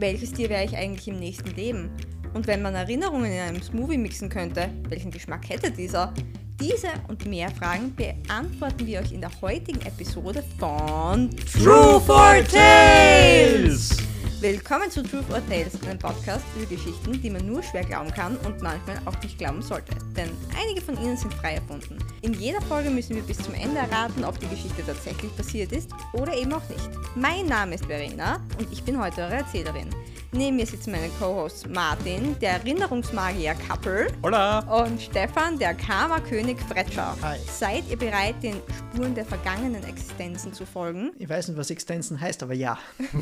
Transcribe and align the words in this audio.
welches 0.00 0.32
Tier 0.32 0.48
wäre 0.48 0.64
ich 0.64 0.76
eigentlich 0.76 1.08
im 1.08 1.18
nächsten 1.18 1.54
Leben? 1.54 1.90
Und 2.34 2.46
wenn 2.46 2.62
man 2.62 2.74
Erinnerungen 2.74 3.32
in 3.32 3.40
einem 3.40 3.62
Smoothie 3.62 3.98
mixen 3.98 4.28
könnte, 4.28 4.70
welchen 4.88 5.10
Geschmack 5.10 5.48
hätte 5.48 5.70
dieser? 5.70 6.12
Diese 6.60 6.88
und 7.08 7.24
mehr 7.26 7.50
Fragen 7.50 7.94
beantworten 7.94 8.86
wir 8.86 9.00
euch 9.00 9.12
in 9.12 9.20
der 9.20 9.30
heutigen 9.40 9.80
Episode 9.82 10.42
von 10.58 11.30
True 11.52 12.00
for 12.00 12.36
Tales! 12.50 14.07
Willkommen 14.40 14.88
zu 14.88 15.02
Truth 15.02 15.28
or 15.32 15.44
Tales, 15.48 15.82
einem 15.82 15.98
Podcast 15.98 16.44
über 16.56 16.66
Geschichten, 16.66 17.20
die 17.20 17.28
man 17.28 17.44
nur 17.44 17.60
schwer 17.60 17.82
glauben 17.82 18.12
kann 18.12 18.36
und 18.46 18.62
manchmal 18.62 18.96
auch 19.04 19.20
nicht 19.20 19.36
glauben 19.36 19.60
sollte. 19.60 19.96
Denn 20.16 20.30
einige 20.56 20.80
von 20.80 20.96
ihnen 21.02 21.16
sind 21.16 21.34
frei 21.34 21.54
erfunden. 21.54 21.98
In 22.22 22.34
jeder 22.34 22.60
Folge 22.62 22.88
müssen 22.88 23.16
wir 23.16 23.22
bis 23.22 23.38
zum 23.38 23.52
Ende 23.54 23.78
erraten, 23.78 24.24
ob 24.24 24.38
die 24.38 24.46
Geschichte 24.46 24.86
tatsächlich 24.86 25.36
passiert 25.36 25.72
ist 25.72 25.90
oder 26.12 26.32
eben 26.34 26.52
auch 26.52 26.68
nicht. 26.68 26.88
Mein 27.16 27.46
Name 27.46 27.74
ist 27.74 27.86
Verena 27.86 28.36
und 28.60 28.72
ich 28.72 28.84
bin 28.84 29.02
heute 29.02 29.22
eure 29.22 29.38
Erzählerin. 29.38 29.90
Neben 30.32 30.56
mir 30.56 30.66
sitzen 30.66 30.90
meine 30.90 31.08
Co-Hosts 31.18 31.68
Martin, 31.68 32.38
der 32.38 32.50
Erinnerungsmagier 32.52 33.54
Kappel. 33.54 34.08
Hola! 34.22 34.58
Und 34.84 35.00
Stefan, 35.00 35.58
der 35.58 35.72
Karma-König 35.72 36.60
Fretscher. 36.60 37.16
Hi. 37.22 37.38
Seid 37.50 37.84
ihr 37.88 37.96
bereit, 37.96 38.34
den 38.42 38.56
Spuren 38.76 39.14
der 39.14 39.24
vergangenen 39.24 39.82
Existenzen 39.84 40.52
zu 40.52 40.66
folgen? 40.66 41.12
Ich 41.18 41.30
weiß 41.30 41.48
nicht, 41.48 41.56
was 41.56 41.70
Existenzen 41.70 42.20
heißt, 42.20 42.42
aber 42.42 42.52
ja. 42.52 42.78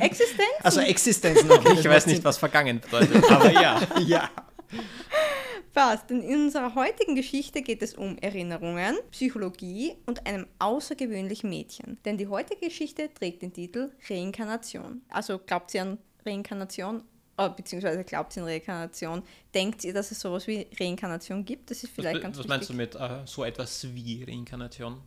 Existenzen? 0.00 0.44
Also 0.62 0.80
Existenzen. 0.80 1.50
Okay, 1.50 1.78
Ich 1.80 1.88
weiß 1.88 2.04
nicht, 2.06 2.22
was 2.22 2.36
vergangen 2.36 2.78
bedeutet, 2.78 3.24
aber 3.30 3.50
ja. 3.50 3.80
Ja. 4.04 4.28
Passt, 5.72 6.10
denn 6.10 6.20
in 6.20 6.44
unserer 6.44 6.74
heutigen 6.74 7.14
Geschichte 7.14 7.62
geht 7.62 7.80
es 7.80 7.94
um 7.94 8.18
Erinnerungen, 8.18 8.96
Psychologie 9.12 9.94
und 10.04 10.26
einem 10.26 10.46
außergewöhnlichen 10.58 11.48
Mädchen. 11.48 11.98
Denn 12.04 12.18
die 12.18 12.28
heutige 12.28 12.66
Geschichte 12.66 13.08
trägt 13.14 13.40
den 13.40 13.54
Titel 13.54 13.92
Reinkarnation. 14.10 15.00
Also 15.08 15.38
glaubt 15.38 15.70
sie 15.70 15.80
an 15.80 15.98
Reinkarnation, 16.26 17.02
äh, 17.36 17.48
beziehungsweise 17.50 18.04
glaubt 18.04 18.32
sie 18.32 18.40
an 18.40 18.46
Reinkarnation? 18.46 19.22
Denkt 19.54 19.84
ihr, 19.84 19.92
dass 19.94 20.10
es 20.10 20.20
sowas 20.20 20.46
wie 20.46 20.66
Reinkarnation 20.78 21.44
gibt? 21.44 21.70
Das 21.70 21.82
ist 21.82 21.92
vielleicht 21.94 22.16
Was, 22.16 22.22
ganz 22.22 22.38
was 22.38 22.46
meinst 22.46 22.68
du 22.70 22.74
mit 22.74 22.94
äh, 22.94 23.20
so 23.24 23.44
etwas 23.44 23.86
wie 23.94 24.24
Reinkarnation? 24.24 25.00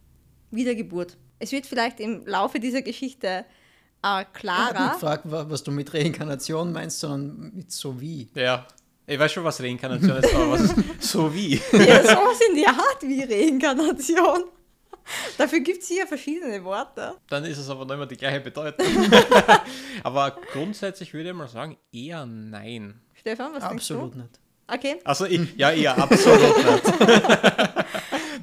Wiedergeburt. 0.52 1.18
Es 1.40 1.52
wird 1.52 1.66
vielleicht 1.66 2.00
im 2.00 2.26
Laufe 2.26 2.60
dieser 2.60 2.82
Geschichte 2.82 3.28
äh, 3.28 3.42
Ich 3.42 4.04
habe 4.04 4.20
nicht 4.22 4.34
klarer. 4.34 4.94
gefragt, 4.94 5.24
wa- 5.26 5.46
was 5.50 5.64
du 5.64 5.72
mit 5.72 5.94
Reinkarnation 5.94 6.72
meinst, 6.72 7.00
sondern 7.00 7.52
mit 7.56 7.72
so 7.72 8.00
wie. 8.00 8.30
Ja. 8.36 8.68
Ich 9.10 9.18
weiß 9.18 9.32
schon, 9.32 9.44
was 9.46 9.62
Reinkarnation 9.62 10.18
ist, 10.18 10.34
aber 10.36 10.52
was 10.52 10.62
ist 10.64 10.76
so 11.00 11.34
wie? 11.34 11.54
Ja, 11.72 12.04
sowas 12.04 12.40
in 12.50 12.56
die 12.56 12.68
Art 12.68 13.02
wie 13.04 13.24
Reinkarnation. 13.24 14.44
Dafür 15.38 15.60
gibt 15.60 15.82
es 15.84 15.88
hier 15.88 16.08
verschiedene 16.08 16.64
Worte. 16.64 17.16
Dann 17.30 17.46
ist 17.46 17.58
es 17.58 17.70
aber 17.70 17.86
noch 17.86 17.96
immer 17.96 18.06
die 18.06 18.18
gleiche 18.18 18.40
Bedeutung. 18.42 18.86
aber 20.04 20.38
grundsätzlich 20.52 21.14
würde 21.14 21.30
ich 21.30 21.36
mal 21.36 21.48
sagen, 21.48 21.78
eher 21.92 22.26
nein. 22.26 23.02
Stefan, 23.16 23.54
was 23.54 23.64
Absolut 23.64 24.16
denkst 24.16 24.18
nicht. 24.18 24.40
du? 24.70 24.74
Okay. 24.74 25.00
Also 25.06 25.26
ich, 25.26 25.56
ja, 25.56 25.72
eher 25.72 25.98
absolut 25.98 26.58
nicht. 26.58 26.94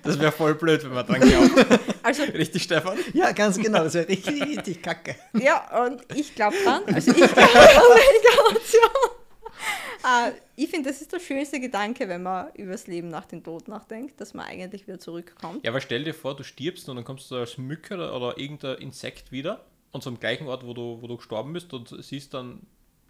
Das 0.03 0.21
wäre 0.21 0.33
voll 0.33 0.55
blöd, 0.55 0.85
wenn 0.85 0.93
man 0.93 1.07
dran 1.07 1.21
glaubt. 1.21 1.81
Also, 2.03 2.25
Richtig, 2.25 2.65
Stefan? 2.65 2.99
Ja, 3.15 3.33
ganz 3.33 3.57
genau, 3.57 3.85
das 3.85 3.95
wäre 3.95 4.07
richtig, 4.07 4.43
richtig 4.43 4.83
kacke. 4.83 5.17
ja, 5.33 5.83
und 5.83 6.03
ich 6.15 6.35
glaube 6.35 6.55
dran. 6.63 6.83
Also, 6.93 7.11
ich 7.11 7.17
glaube 7.17 7.41
an 7.41 7.49
Reinkarnation. 7.49 8.91
Äh, 10.05 10.33
ich 10.57 10.69
finde, 10.69 10.91
das 10.91 11.01
ist 11.01 11.13
der 11.13 11.21
schönste 11.21 11.59
Gedanke, 11.61 12.09
wenn 12.09 12.23
man 12.23 12.53
über 12.55 12.73
das 12.73 12.87
Leben 12.87 13.09
nach 13.09 13.25
dem 13.25 13.43
Tod 13.43 13.69
nachdenkt, 13.69 14.21
dass 14.21 14.35
man 14.35 14.47
eigentlich 14.47 14.87
wieder 14.87 14.99
zurückkommt. 14.99 15.65
Ja, 15.65 15.71
aber 15.71 15.81
stell 15.81 16.05
dir 16.05 16.15
vor, 16.15 16.37
du 16.37 16.45
stirbst 16.45 16.89
und 16.89 16.97
dann 16.97 17.05
kommst 17.05 17.31
du 17.31 17.37
als 17.37 17.59
Mücke 17.59 17.95
oder, 17.95 18.15
oder 18.15 18.39
irgendein 18.39 18.77
Insekt 18.79 19.33
wieder 19.33 19.65
und 19.93 20.03
so 20.03 20.11
am 20.11 20.21
gleichen 20.21 20.47
Ort, 20.47 20.67
wo 20.67 20.75
du, 20.75 20.99
wo 21.01 21.07
du 21.07 21.17
gestorben 21.17 21.53
bist 21.53 21.73
und 21.73 21.95
siehst 22.05 22.35
dann 22.35 22.61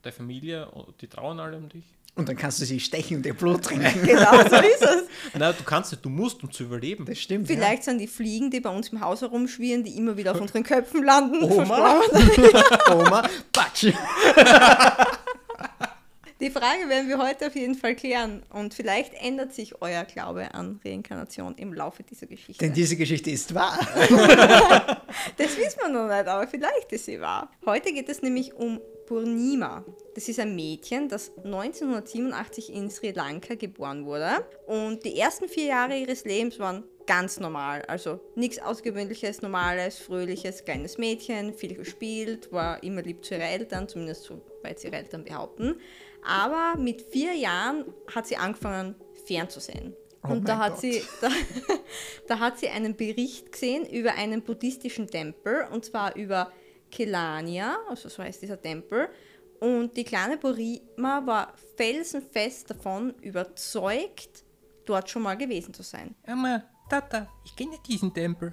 deine 0.03 0.13
Familie 0.13 0.71
und 0.71 1.01
die 1.01 1.09
trauern 1.09 1.41
alle 1.41 1.57
um 1.57 1.69
dich. 1.69 1.85
Und 2.17 2.29
dann 2.29 2.37
kannst 2.37 2.61
du 2.61 2.65
sie 2.65 2.79
stechen 2.79 3.17
und 3.17 3.27
ihr 3.27 3.35
Blut 3.35 3.65
trinken. 3.65 4.03
Genau, 4.07 4.37
so 4.49 4.57
ist 4.57 4.83
es. 4.83 5.09
Nein, 5.37 5.53
du 5.59 5.65
kannst 5.65 5.91
nicht, 5.91 6.05
du 6.05 6.09
musst, 6.09 6.45
um 6.45 6.53
zu 6.53 6.63
überleben. 6.63 7.05
Das 7.07 7.19
stimmt. 7.19 7.49
Vielleicht 7.49 7.83
sind 7.83 7.99
die 7.99 8.07
Fliegen, 8.07 8.53
die 8.53 8.61
bei 8.61 8.71
uns 8.71 8.91
im 8.91 9.01
Haus 9.01 9.23
herumschwirren, 9.23 9.83
die 9.83 9.97
immer 9.97 10.17
wieder 10.17 10.31
auf 10.31 10.41
unseren 10.41 10.63
Köpfen 10.63 11.03
landen. 11.03 11.43
Oma? 11.43 12.01
Ja. 12.37 12.95
Oma, 12.95 13.29
Batsch. 13.53 13.87
Die 16.41 16.51
Frage 16.51 16.89
werden 16.89 17.09
wir 17.09 17.19
heute 17.19 17.47
auf 17.47 17.55
jeden 17.55 17.77
Fall 17.77 17.95
klären. 17.95 18.43
Und 18.51 18.75
vielleicht 18.75 19.15
ändert 19.15 19.55
sich 19.55 19.81
euer 19.81 20.05
Glaube 20.05 20.53
an 20.53 20.81
Reinkarnation 20.85 21.55
im 21.57 21.73
Laufe 21.73 22.03
dieser 22.03 22.27
Geschichte. 22.27 22.65
Denn 22.65 22.75
diese 22.75 22.97
Geschichte 22.97 23.31
ist 23.31 23.55
wahr. 23.55 23.79
Das 25.37 25.57
wissen 25.57 25.79
wir 25.81 25.89
noch 25.91 26.09
nicht, 26.09 26.27
aber 26.27 26.47
vielleicht 26.49 26.91
ist 26.91 27.07
sie 27.07 27.21
wahr. 27.21 27.49
Heute 27.65 27.93
geht 27.93 28.09
es 28.09 28.21
nämlich 28.21 28.53
um 28.53 28.81
Purnima. 29.07 29.85
Das 30.15 30.29
ist 30.29 30.41
ein 30.41 30.57
Mädchen, 30.57 31.09
das 31.09 31.31
1987 31.37 32.73
in 32.75 32.91
Sri 32.91 33.13
Lanka 33.13 33.55
geboren 33.55 34.07
wurde. 34.07 34.45
Und 34.67 35.05
die 35.05 35.17
ersten 35.19 35.49
vier 35.49 35.67
Jahre 35.67 35.97
ihres 35.97 36.25
Lebens 36.25 36.59
waren 36.59 36.83
ganz 37.07 37.41
normal. 37.41 37.83
Also 37.83 38.21
nichts 38.35 38.59
Außergewöhnliches, 38.59 39.43
normales, 39.43 39.99
fröhliches, 39.99 40.65
kleines 40.65 40.99
Mädchen, 40.99 41.55
viel 41.55 41.75
gespielt, 41.75 42.53
war 42.53 42.83
immer 42.83 43.03
lieb 43.03 43.25
zu 43.25 43.35
ihren 43.35 43.43
Eltern, 43.43 43.89
zumindest 43.89 44.25
so 44.25 44.41
weit 44.63 44.79
sie 44.79 44.89
ihre 44.89 44.97
Eltern 44.97 45.25
behaupten. 45.25 45.77
Aber 46.23 46.79
mit 46.79 47.03
vier 47.03 47.35
Jahren 47.35 47.85
hat 48.15 48.27
sie 48.27 48.37
angefangen, 48.37 48.95
fernzusehen. 49.27 49.95
Oh 50.23 50.29
Und 50.29 50.49
da 50.49 50.59
hat, 50.59 50.73
Gott. 50.73 50.81
sie, 50.81 51.03
da, 51.21 51.29
da 52.29 52.39
hat 52.39 52.59
sie 52.59 52.69
einen 52.69 52.97
Bericht 52.97 53.53
gesehen 53.53 53.87
über 53.87 54.15
einen 54.15 54.43
buddhistischen 54.43 55.07
Tempel, 55.07 55.67
und 55.71 55.85
zwar 55.85 56.17
über 56.17 56.51
Kelania, 56.91 57.77
also 57.89 58.09
so 58.09 58.23
heißt 58.23 58.41
dieser 58.43 58.61
Tempel. 58.61 59.09
Und 59.61 59.97
die 59.97 60.05
kleine 60.05 60.37
Burima 60.37 61.27
war 61.27 61.55
felsenfest 61.77 62.71
davon 62.71 63.15
überzeugt, 63.21 64.45
dort 64.85 65.09
schon 65.09 65.23
mal 65.23 65.37
gewesen 65.37 65.73
zu 65.73 65.83
sein. 65.83 66.15
Mama, 66.27 66.63
Tata, 66.89 67.29
ich 67.45 67.57
kenne 67.57 67.79
diesen 67.87 68.13
Tempel. 68.13 68.53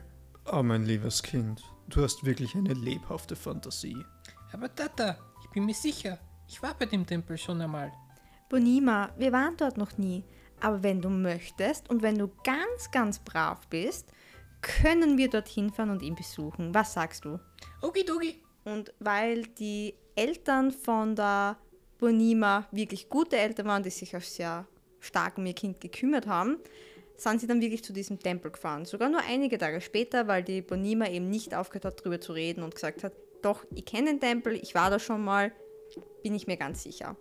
Oh, 0.52 0.64
mein 0.64 0.86
liebes 0.86 1.22
Kind, 1.22 1.62
du 1.90 2.02
hast 2.02 2.24
wirklich 2.26 2.56
eine 2.56 2.74
lebhafte 2.74 3.36
Fantasie. 3.36 4.06
Aber 4.54 4.74
Tata, 4.74 5.18
ich 5.44 5.50
bin 5.50 5.66
mir 5.66 5.74
sicher, 5.74 6.18
ich 6.48 6.62
war 6.64 6.74
bei 6.74 6.86
dem 6.86 7.06
Tempel 7.06 7.38
schon 7.38 7.62
einmal. 7.62 7.92
Bonima, 8.50 9.10
wir 9.18 9.34
waren 9.34 9.58
dort 9.58 9.78
noch 9.78 9.98
nie. 9.98 10.24
Aber 10.62 10.82
wenn 10.82 11.02
du 11.02 11.10
möchtest 11.10 11.90
und 11.90 12.02
wenn 12.02 12.18
du 12.18 12.30
ganz, 12.44 12.90
ganz 12.92 13.20
brav 13.20 13.68
bist, 13.68 14.08
können 14.62 15.18
wir 15.18 15.30
dorthin 15.30 15.70
fahren 15.70 15.90
und 15.90 16.02
ihn 16.02 16.16
besuchen. 16.16 16.74
Was 16.74 16.94
sagst 16.94 17.26
du? 17.26 17.40
Okidoki. 17.82 18.42
Und 18.64 18.94
weil 19.00 19.44
die 19.44 19.96
Eltern 20.16 20.72
von 20.72 21.16
der 21.16 21.58
Bonima 21.98 22.68
wirklich 22.72 23.10
gute 23.10 23.38
Eltern 23.38 23.68
waren, 23.68 23.84
die 23.84 23.90
sich 23.90 24.16
auch 24.16 24.22
sehr 24.22 24.68
stark 25.00 25.38
um 25.38 25.46
ihr 25.46 25.54
Kind 25.54 25.82
gekümmert 25.82 26.28
haben, 26.28 26.58
sind 27.22 27.42
sie 27.42 27.48
dann 27.48 27.62
wirklich 27.62 27.84
zu 27.84 27.94
diesem 27.94 28.20
Tempel 28.20 28.52
gefahren. 28.52 28.86
Sogar 28.86 29.10
nur 29.10 29.22
einige 29.22 29.58
Tage 29.58 29.82
später, 29.82 30.28
weil 30.28 30.44
die 30.44 30.62
Bonima 30.62 31.08
eben 31.08 31.30
nicht 31.30 31.56
aufgehört 31.56 31.86
hat, 31.86 32.00
darüber 32.00 32.20
zu 32.20 32.34
reden 32.34 32.64
und 32.64 32.74
gesagt 32.74 33.04
hat, 33.04 33.14
doch, 33.42 33.64
ich 33.74 33.86
kenne 33.86 34.12
den 34.12 34.20
Tempel, 34.20 34.56
ich 34.56 34.76
war 34.76 34.90
da 34.90 35.00
schon 35.00 35.24
mal, 35.24 35.52
bin 36.24 36.36
ich 36.36 36.48
mir 36.48 36.58
ganz 36.58 36.84
sicher. 36.84 37.16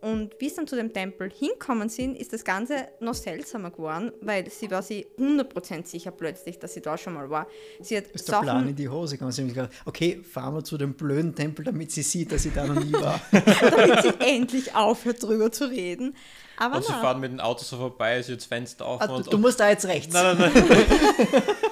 Und 0.00 0.34
wie 0.38 0.48
sie 0.48 0.56
dann 0.56 0.66
zu 0.66 0.76
dem 0.76 0.92
Tempel 0.92 1.30
hinkommen 1.30 1.90
sind, 1.90 2.16
ist 2.16 2.32
das 2.32 2.42
Ganze 2.44 2.88
noch 3.00 3.14
seltsamer 3.14 3.70
geworden, 3.70 4.12
weil 4.22 4.48
sie 4.50 4.70
war 4.70 4.82
sie 4.82 5.06
100% 5.18 5.86
sicher 5.86 6.10
plötzlich, 6.10 6.58
dass 6.58 6.72
sie 6.72 6.80
da 6.80 6.96
schon 6.96 7.14
mal 7.14 7.28
war. 7.28 7.46
Sie 7.80 7.96
hat 7.96 8.06
Ist 8.08 8.28
der 8.28 8.40
Plan 8.40 8.66
in 8.66 8.76
die 8.76 8.88
Hose 8.88 9.16
gegangen. 9.16 9.32
Sie 9.32 9.42
haben 9.42 9.48
gesagt, 9.48 9.74
okay, 9.84 10.22
fahren 10.22 10.54
wir 10.54 10.64
zu 10.64 10.78
dem 10.78 10.94
blöden 10.94 11.34
Tempel, 11.34 11.64
damit 11.64 11.92
sie 11.92 12.02
sieht, 12.02 12.32
dass 12.32 12.44
sie 12.44 12.50
da 12.50 12.66
noch 12.66 12.82
nie 12.82 12.92
war. 12.92 13.20
damit 13.30 14.02
sie 14.02 14.14
endlich 14.20 14.74
aufhört, 14.74 15.22
drüber 15.22 15.52
zu 15.52 15.68
reden. 15.70 16.16
Aber 16.56 16.76
Und 16.76 16.84
sie 16.84 16.92
fahren 16.92 17.20
mit 17.20 17.32
dem 17.32 17.40
Auto 17.40 17.62
so 17.64 17.76
vorbei, 17.76 18.22
sie 18.22 18.32
hat 18.32 18.40
das 18.40 18.46
Fenster 18.46 18.86
auf 18.86 19.02
Ah, 19.02 19.06
du, 19.06 19.14
und, 19.16 19.32
du 19.32 19.38
musst 19.38 19.60
da 19.60 19.68
jetzt 19.68 19.86
rechts. 19.86 20.12
Nein, 20.12 20.38
nein, 20.38 20.52
nein. 20.54 20.86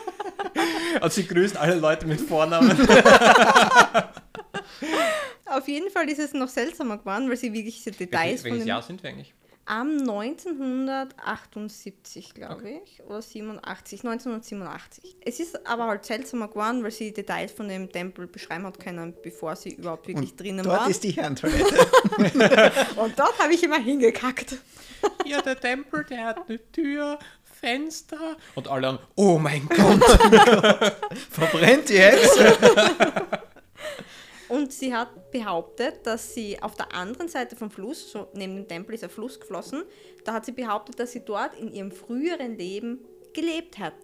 und 1.01 1.13
sie 1.13 1.27
grüßt 1.27 1.57
alle 1.57 1.77
Leute 1.77 2.07
mit 2.07 2.21
Vornamen. 2.21 2.77
Auf 5.59 5.69
jeden 5.69 5.91
Fall 5.91 6.09
ist 6.09 6.19
es 6.19 6.33
noch 6.33 6.49
seltsamer 6.49 6.99
geworden, 6.99 7.29
weil 7.29 7.37
sie 7.37 7.53
wirklich 7.53 7.77
diese 7.77 7.91
Details 7.91 8.25
Welches, 8.25 8.43
von 8.43 8.51
welches 8.53 8.67
Jahr 8.67 8.83
sind 8.83 9.03
wir 9.03 9.11
eigentlich? 9.11 9.35
am 9.69 9.99
1978, 9.99 12.33
glaube 12.33 12.71
ich, 12.71 13.03
oder 13.05 13.21
87, 13.21 14.01
1987. 14.01 15.19
Es 15.25 15.41
ist 15.41 15.67
aber 15.67 15.89
halt 15.89 16.07
seltsamer 16.07 16.49
geworden, 16.49 16.83
weil 16.83 16.91
sie 16.91 17.09
die 17.09 17.13
Details 17.13 17.53
von 17.53 17.69
dem 17.69 17.93
Tempel 17.93 18.27
beschreiben 18.27 18.65
hat 18.65 18.81
können, 18.81 19.15
bevor 19.23 19.55
sie 19.57 19.75
überhaupt 19.75 20.09
wirklich 20.09 20.35
drinnen 20.37 20.65
Dort 20.65 20.81
war. 20.81 20.89
ist 20.89 21.05
die 21.05 21.11
Herrentoilette. 21.11 21.87
Und 22.97 23.19
dort 23.19 23.39
habe 23.39 23.53
ich 23.53 23.63
immer 23.63 23.79
hingekackt. 23.79 24.57
Ja, 25.27 25.43
der 25.43 25.61
Tempel, 25.61 26.03
der 26.05 26.25
hat 26.25 26.49
eine 26.49 26.59
Tür, 26.73 27.19
Fenster. 27.61 28.39
Und 28.55 28.69
alle 28.69 28.89
anderen, 28.89 29.07
oh 29.17 29.39
mein 29.39 29.69
Gott. 29.69 30.03
Verbrennt 31.31 31.91
die 31.91 31.99
Hexe. 31.99 32.57
Und 34.49 34.73
sie 34.73 34.95
hat 34.95 35.31
behauptet, 35.31 36.07
dass 36.07 36.35
sie 36.35 36.61
auf 36.63 36.75
der 36.75 36.95
anderen 36.95 37.29
Seite 37.29 37.55
vom 37.55 37.71
Fluss, 37.71 38.11
so 38.11 38.29
neben 38.35 38.57
dem 38.57 38.69
Tempel 38.69 38.95
ist 38.95 39.05
ein 39.05 39.11
Fluss 39.11 39.39
geflossen, 39.39 39.85
da 40.25 40.33
hat 40.35 40.47
sie 40.47 40.53
behauptet, 40.53 40.99
dass 40.99 41.13
sie 41.13 41.25
dort 41.25 41.59
in 41.59 41.73
ihrem 41.73 41.93
früheren 41.93 42.57
Leben 42.57 43.01
gelebt 43.35 43.79
hat. 43.79 43.95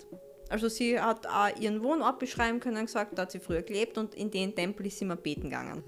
Also 0.51 0.69
sie 0.69 1.01
hat 1.01 1.27
auch 1.27 1.57
ihren 1.59 1.83
Wohnort 1.83 2.19
beschreiben 2.19 2.61
können 2.61 2.77
und 2.77 2.87
gesagt, 2.87 3.17
da 3.17 3.23
hat 3.23 3.33
sie 3.33 3.41
früher 3.41 3.63
gelebt 3.63 3.97
und 3.97 4.15
in 4.15 4.31
den 4.31 4.55
Tempel 4.55 4.87
ist 4.87 4.99
sie 4.99 5.05
immer 5.05 5.17
beten 5.17 5.45
gegangen. 5.45 5.83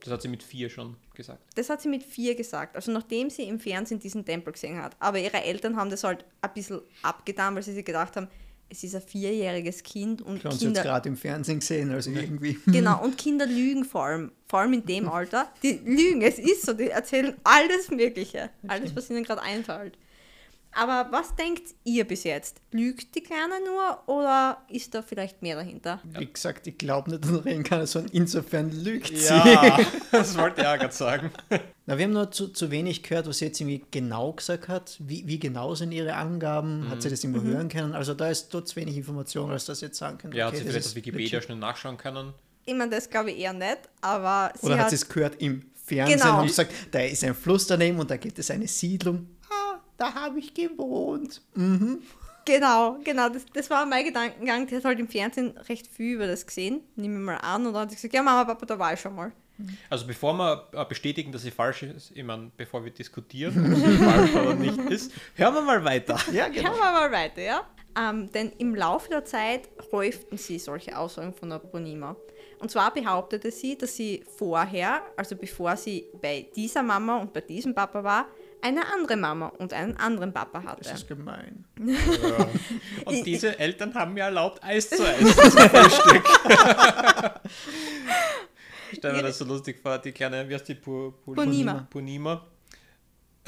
Das 0.00 0.12
hat 0.14 0.22
sie 0.22 0.28
mit 0.28 0.42
vier 0.42 0.70
schon 0.70 0.96
gesagt. 1.14 1.40
Das 1.54 1.68
hat 1.68 1.82
sie 1.82 1.88
mit 1.88 2.02
vier 2.02 2.34
gesagt, 2.34 2.74
also 2.74 2.90
nachdem 2.90 3.28
sie 3.28 3.42
im 3.42 3.60
Fernsehen 3.60 4.00
diesen 4.00 4.24
Tempel 4.24 4.52
gesehen 4.54 4.82
hat. 4.82 4.96
Aber 4.98 5.18
ihre 5.18 5.42
Eltern 5.42 5.76
haben 5.76 5.90
das 5.90 6.04
halt 6.04 6.24
ein 6.40 6.52
bisschen 6.54 6.80
abgetan, 7.02 7.54
weil 7.54 7.62
sie 7.62 7.74
sich 7.74 7.84
gedacht 7.84 8.16
haben, 8.16 8.28
es 8.70 8.84
ist 8.84 8.94
ein 8.94 9.02
vierjähriges 9.02 9.82
Kind 9.82 10.20
und 10.22 10.42
sie 10.42 10.48
jetzt 10.48 10.58
Kinder, 10.58 10.82
gerade 10.82 11.08
im 11.08 11.16
Fernsehen 11.16 11.60
gesehen, 11.60 11.90
also 11.90 12.10
irgendwie. 12.10 12.58
genau, 12.66 13.02
und 13.02 13.16
Kinder 13.16 13.46
lügen 13.46 13.84
vor 13.84 14.04
allem, 14.04 14.32
vor 14.46 14.60
allem 14.60 14.74
in 14.74 14.86
dem 14.86 15.08
Alter. 15.12 15.50
Die 15.62 15.80
lügen, 15.84 16.22
es 16.22 16.38
ist 16.38 16.66
so, 16.66 16.74
die 16.74 16.90
erzählen 16.90 17.34
alles 17.44 17.90
Mögliche, 17.90 18.50
alles, 18.66 18.94
was 18.94 19.08
ihnen 19.10 19.24
gerade 19.24 19.42
einfällt. 19.42 19.96
Aber 20.72 21.08
was 21.10 21.34
denkt 21.34 21.74
ihr 21.84 22.06
bis 22.06 22.24
jetzt? 22.24 22.60
Lügt 22.72 23.14
die 23.14 23.22
Kleine 23.22 23.54
nur 23.64 24.02
oder 24.06 24.62
ist 24.68 24.94
da 24.94 25.02
vielleicht 25.02 25.42
mehr 25.42 25.56
dahinter? 25.56 26.00
Wie 26.04 26.26
gesagt, 26.30 26.66
ich 26.66 26.78
glaube 26.78 27.10
nicht 27.10 27.24
an 27.24 27.36
Reinkarnation, 27.36 28.06
insofern 28.12 28.70
lügt 28.70 29.16
sie. 29.16 29.32
Ja, 29.34 29.78
das 30.12 30.36
wollte 30.38 30.60
ich 30.60 30.66
auch 30.66 30.78
gerade 30.78 30.94
sagen. 30.94 31.30
Na, 31.86 31.96
wir 31.98 32.04
haben 32.04 32.12
nur 32.12 32.30
zu, 32.30 32.48
zu 32.48 32.70
wenig 32.70 33.02
gehört, 33.02 33.26
was 33.26 33.38
sie 33.38 33.46
jetzt 33.46 33.60
irgendwie 33.60 33.82
genau 33.90 34.32
gesagt 34.32 34.68
hat. 34.68 34.96
Wie, 35.00 35.26
wie 35.26 35.38
genau 35.38 35.74
sind 35.74 35.90
ihre 35.90 36.14
Angaben? 36.14 36.88
Hat 36.90 37.02
sie 37.02 37.08
das 37.10 37.24
irgendwo 37.24 37.42
hören 37.42 37.68
können? 37.68 37.94
Also 37.94 38.14
da 38.14 38.28
ist 38.28 38.50
dort 38.52 38.68
zu 38.68 38.76
wenig 38.76 38.96
Information, 38.96 39.50
als 39.50 39.64
dass 39.64 39.80
sie 39.80 39.86
jetzt 39.86 39.98
sagen 39.98 40.18
können. 40.18 40.34
Ja, 40.34 40.46
hat 40.46 40.56
sie 40.56 40.62
das 40.64 40.70
vielleicht 40.72 40.88
auf 40.88 40.94
Wikipedia 40.94 41.26
legit. 41.38 41.44
schnell 41.44 41.58
nachschauen 41.58 41.96
können. 41.96 42.34
Ich 42.66 42.74
meine, 42.74 42.90
das 42.90 43.08
glaube 43.08 43.30
ich 43.30 43.38
eher 43.38 43.54
nicht, 43.54 43.78
aber 44.02 44.52
sie 44.60 44.66
Oder 44.66 44.74
hat 44.76 44.82
hat 44.84 44.90
sie 44.90 44.96
es 44.96 45.08
gehört 45.08 45.40
im 45.40 45.64
Fernsehen 45.82 46.18
Genau. 46.20 46.40
und 46.42 46.48
gesagt, 46.48 46.70
da 46.90 47.00
ist 47.00 47.24
ein 47.24 47.34
Fluss 47.34 47.66
daneben 47.66 47.98
und 47.98 48.10
da 48.10 48.18
gibt 48.18 48.38
es 48.38 48.50
eine 48.50 48.68
Siedlung. 48.68 49.26
Da 49.98 50.14
habe 50.14 50.38
ich 50.38 50.54
gewohnt. 50.54 51.42
Genau, 52.44 52.98
genau, 53.04 53.28
das, 53.28 53.44
das 53.52 53.68
war 53.68 53.84
mein 53.84 54.06
Gedankengang. 54.06 54.66
Die 54.66 54.76
hat 54.76 54.84
halt 54.84 54.98
im 54.98 55.08
Fernsehen 55.08 55.58
recht 55.68 55.86
viel 55.86 56.14
über 56.14 56.26
das 56.26 56.46
gesehen, 56.46 56.80
nehme 56.96 57.16
ich 57.16 57.20
mal 57.20 57.36
an. 57.36 57.66
Und 57.66 57.74
dann 57.74 57.82
hat 57.82 57.90
sie 57.90 57.96
gesagt, 57.96 58.14
ja 58.14 58.22
Mama, 58.22 58.44
Papa, 58.44 58.64
da 58.64 58.78
war 58.78 58.94
ich 58.94 59.00
schon 59.00 59.14
mal. 59.14 59.32
Also 59.90 60.06
bevor 60.06 60.34
wir 60.34 60.68
äh, 60.72 60.84
bestätigen, 60.84 61.32
dass 61.32 61.42
sie 61.42 61.50
falsch 61.50 61.82
ist, 61.82 62.12
ich 62.14 62.22
meine, 62.22 62.50
bevor 62.56 62.84
wir 62.84 62.92
diskutieren, 62.92 63.72
ob 63.72 63.76
sie 63.76 63.96
falsch 64.04 64.34
oder 64.34 64.54
nicht 64.54 64.78
ist, 64.90 65.12
hören 65.34 65.54
wir 65.54 65.62
mal 65.62 65.84
weiter. 65.84 66.16
Ja, 66.32 66.48
genau. 66.48 66.68
Schauen 66.68 66.78
wir 66.78 66.92
mal 66.92 67.12
weiter, 67.12 67.42
ja? 67.42 67.66
Ähm, 67.98 68.30
denn 68.30 68.52
im 68.58 68.74
Laufe 68.74 69.10
der 69.10 69.24
Zeit 69.24 69.68
häuften 69.90 70.38
sie 70.38 70.58
solche 70.58 70.96
Aussagen 70.96 71.34
von 71.34 71.50
der 71.50 71.58
Bonima. 71.58 72.14
Und 72.60 72.70
zwar 72.70 72.94
behauptete 72.94 73.50
sie, 73.50 73.76
dass 73.76 73.96
sie 73.96 74.24
vorher, 74.36 75.02
also 75.16 75.34
bevor 75.36 75.76
sie 75.76 76.06
bei 76.20 76.46
dieser 76.54 76.82
Mama 76.82 77.18
und 77.18 77.32
bei 77.32 77.40
diesem 77.40 77.74
Papa 77.74 78.02
war, 78.02 78.26
eine 78.62 78.92
andere 78.92 79.16
Mama 79.16 79.48
und 79.48 79.72
einen 79.72 79.96
anderen 79.96 80.32
Papa 80.32 80.62
hatte. 80.62 80.82
Das 80.82 81.00
ist 81.00 81.08
gemein. 81.08 81.64
Und 83.04 83.24
diese 83.26 83.58
Eltern 83.58 83.94
haben 83.94 84.14
mir 84.14 84.24
erlaubt, 84.24 84.62
Eis 84.62 84.90
zu 84.90 85.02
essen 85.06 85.26
zum 85.26 85.70
Frühstück. 85.70 86.24
Stell 88.96 89.12
mir 89.12 89.22
das 89.22 89.38
so 89.38 89.44
lustig 89.44 89.80
vor, 89.80 89.98
die 89.98 90.12
kleine, 90.12 90.48
wie 90.48 90.54
heißt 90.54 90.68
die? 90.68 90.74
Pu, 90.74 91.12
Pu, 91.24 91.34
Punima. 91.34 92.48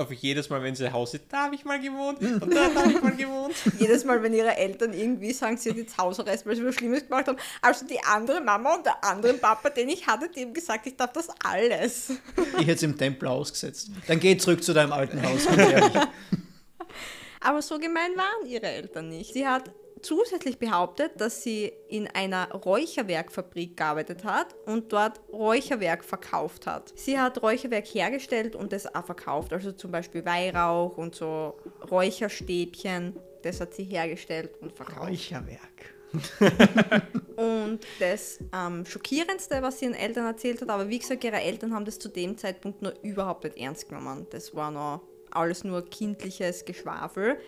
Punima. 0.01 0.11
Auf 0.11 0.13
jedes 0.13 0.51
Mal, 0.51 0.63
wenn 0.63 0.75
sie 0.75 0.93
Hause 0.93 1.19
ist, 1.19 1.27
da 1.29 1.45
habe 1.45 1.55
ich 1.55 1.65
mal 1.65 1.81
gewohnt 1.81 2.21
und 2.21 2.55
da 2.55 2.75
habe 2.75 2.93
ich 2.93 3.03
mal 3.03 3.17
gewohnt. 3.17 3.55
Jedes 3.79 4.05
Mal, 4.05 4.23
wenn 4.23 4.33
ihre 4.35 4.57
Eltern 4.57 4.93
irgendwie 4.93 5.33
sagen, 5.33 5.57
sie 5.57 5.71
hat 5.71 5.77
jetzt 5.77 5.97
Hausarrest, 5.99 6.47
weil 6.47 6.57
sie 6.57 6.65
was 6.65 6.75
Schlimmes 6.75 7.07
gemacht 7.07 7.29
haben. 7.29 7.39
Also 7.61 7.87
die 7.87 8.01
andere 8.03 8.41
Mama 8.41 8.75
und 8.75 8.87
der 8.87 9.03
andere 9.05 9.35
Papa, 9.35 9.71
den 9.71 9.89
ich 9.89 10.07
hatte, 10.07 10.29
die 10.29 10.43
haben 10.43 10.55
gesagt, 10.55 10.87
ich 10.87 10.97
darf 10.97 11.13
das 11.13 11.29
alles. 11.45 12.13
Ich 12.59 12.67
hätte 12.67 12.73
es 12.73 12.83
im 12.83 12.97
Tempel 12.97 13.29
ausgesetzt. 13.29 13.91
Dann 14.07 14.21
geh 14.21 14.37
zurück 14.37 14.63
zu 14.63 14.73
deinem 14.73 14.93
alten 14.93 15.23
Haus. 15.23 15.47
Aber 17.41 17.63
so 17.63 17.79
gemein 17.79 18.13
waren 18.17 18.47
ihre 18.47 18.67
Eltern 18.67 19.09
nicht. 19.09 19.33
Sie 19.33 19.47
hat 19.47 19.71
zusätzlich 20.03 20.59
behauptet, 20.59 21.21
dass 21.21 21.43
sie 21.43 21.73
in 21.89 22.07
einer 22.09 22.51
Räucherwerkfabrik 22.53 23.77
gearbeitet 23.77 24.25
hat 24.25 24.55
und 24.67 24.93
dort 24.93 25.21
Räucherwerk 25.33 26.05
verkauft 26.05 26.67
hat. 26.67 26.93
Sie 26.97 27.19
hat 27.19 27.43
Räucherwerk 27.43 27.87
hergestellt 27.87 28.57
und 28.57 28.73
das 28.73 28.93
auch 28.95 29.07
verkauft, 29.07 29.53
also 29.53 29.73
zum 29.73 29.91
Beispiel 29.91 30.25
Weihrauch 30.25 30.97
und 30.97 31.15
so 31.15 31.57
Räucherstäbchen. 31.91 33.17
Das 33.43 33.61
hat 33.61 33.75
sie 33.75 33.85
hergestellt 33.85 34.51
und 34.61 34.73
verkauft. 34.73 35.09
Räucherwerk. 35.09 35.95
Und 37.41 37.81
das 37.99 38.39
ähm, 38.53 38.85
Schockierendste, 38.85 39.63
was 39.63 39.79
sie 39.79 39.87
ihren 39.87 39.95
Eltern 39.95 40.27
erzählt 40.27 40.61
hat, 40.61 40.69
aber 40.69 40.91
wie 40.91 40.99
gesagt, 40.99 41.25
ihre 41.25 41.41
Eltern 41.41 41.73
haben 41.73 41.87
das 41.87 41.99
zu 41.99 42.11
dem 42.11 42.37
Zeitpunkt 42.37 42.83
nur 42.83 42.93
überhaupt 43.03 43.45
nicht 43.45 43.57
ernst 43.57 43.89
genommen. 43.89 44.27
Das 44.29 44.55
war 44.55 44.71
noch 44.71 45.01
alles 45.33 45.65
nur 45.65 45.85
kindliches 45.89 46.65
Geschwafel. 46.65 47.39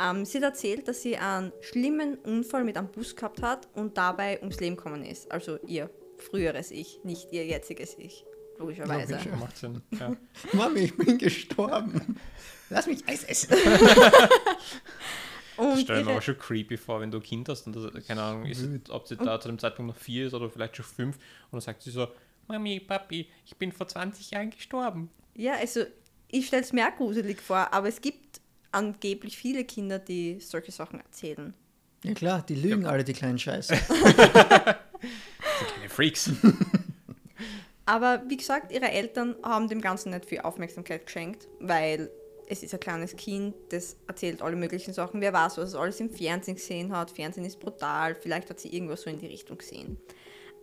Ähm, 0.00 0.24
sie 0.24 0.38
hat 0.38 0.44
erzählt, 0.44 0.88
dass 0.88 1.02
sie 1.02 1.16
einen 1.16 1.52
schlimmen 1.60 2.16
Unfall 2.18 2.64
mit 2.64 2.76
einem 2.76 2.88
Bus 2.88 3.16
gehabt 3.16 3.42
hat 3.42 3.68
und 3.74 3.96
dabei 3.98 4.38
ums 4.40 4.60
Leben 4.60 4.76
gekommen 4.76 5.04
ist. 5.04 5.30
Also 5.32 5.58
ihr 5.66 5.90
früheres 6.16 6.70
Ich, 6.70 7.00
nicht 7.04 7.32
ihr 7.32 7.44
jetziges 7.46 7.96
Ich, 7.98 8.24
logischerweise. 8.58 9.14
Logisch. 9.14 9.32
Macht 9.38 9.56
Sinn. 9.56 9.82
Ja. 9.98 10.16
Mami, 10.52 10.80
ich 10.80 10.96
bin 10.96 11.18
gestorben. 11.18 12.16
Lass 12.68 12.86
mich 12.86 13.06
Eis 13.08 13.24
essen. 13.24 13.54
Und 15.56 15.78
Stell 15.80 16.04
mir 16.04 16.12
aber 16.12 16.22
schon 16.22 16.38
creepy 16.38 16.78
vor, 16.78 17.00
wenn 17.00 17.10
du 17.10 17.18
ein 17.18 17.22
Kind 17.22 17.46
hast 17.50 17.66
und 17.66 17.76
das, 17.76 18.06
keine 18.06 18.22
Ahnung, 18.22 18.46
ist, 18.46 18.88
ob 18.88 19.06
sie 19.06 19.16
da 19.16 19.38
zu 19.38 19.48
dem 19.48 19.58
Zeitpunkt 19.58 19.94
noch 19.94 20.02
vier 20.02 20.26
ist 20.26 20.32
oder 20.32 20.48
vielleicht 20.48 20.74
schon 20.76 20.86
fünf 20.86 21.16
und 21.16 21.52
dann 21.52 21.60
sagt 21.60 21.82
sie 21.82 21.90
so, 21.90 22.08
Mami, 22.48 22.80
Papi, 22.80 23.28
ich 23.44 23.54
bin 23.56 23.70
vor 23.70 23.86
20 23.86 24.30
Jahren 24.30 24.48
gestorben. 24.48 25.10
ja, 25.34 25.54
also 25.56 25.82
ich 26.32 26.46
stelle 26.46 26.62
es 26.62 26.72
mir 26.72 26.88
auch 26.88 26.96
gruselig 26.96 27.40
vor, 27.40 27.72
aber 27.72 27.88
es 27.88 28.00
gibt 28.00 28.40
angeblich 28.72 29.36
viele 29.36 29.64
Kinder, 29.64 29.98
die 29.98 30.38
solche 30.40 30.72
Sachen 30.72 31.00
erzählen. 31.00 31.54
Ja 32.04 32.14
klar, 32.14 32.42
die 32.48 32.54
lügen 32.54 32.86
alle, 32.86 33.04
die 33.04 33.12
kleinen 33.12 33.38
Scheiße. 33.38 33.76
Keine 35.74 35.88
Freaks. 35.88 36.30
Aber 37.84 38.22
wie 38.28 38.36
gesagt, 38.36 38.72
ihre 38.72 38.90
Eltern 38.90 39.36
haben 39.42 39.68
dem 39.68 39.80
Ganzen 39.80 40.10
nicht 40.10 40.26
viel 40.26 40.40
Aufmerksamkeit 40.40 41.04
geschenkt, 41.06 41.48
weil 41.58 42.10
es 42.48 42.62
ist 42.62 42.72
ein 42.72 42.80
kleines 42.80 43.16
Kind, 43.16 43.54
das 43.70 43.96
erzählt 44.06 44.42
alle 44.42 44.56
möglichen 44.56 44.92
Sachen. 44.94 45.20
Wer 45.20 45.32
weiß, 45.32 45.58
was 45.58 45.70
es 45.70 45.74
alles 45.74 46.00
im 46.00 46.10
Fernsehen 46.10 46.56
gesehen 46.56 46.96
hat. 46.96 47.10
Fernsehen 47.10 47.44
ist 47.44 47.60
brutal, 47.60 48.14
vielleicht 48.14 48.50
hat 48.50 48.58
sie 48.60 48.74
irgendwas 48.74 49.02
so 49.02 49.10
in 49.10 49.18
die 49.18 49.26
Richtung 49.26 49.58
gesehen. 49.58 49.98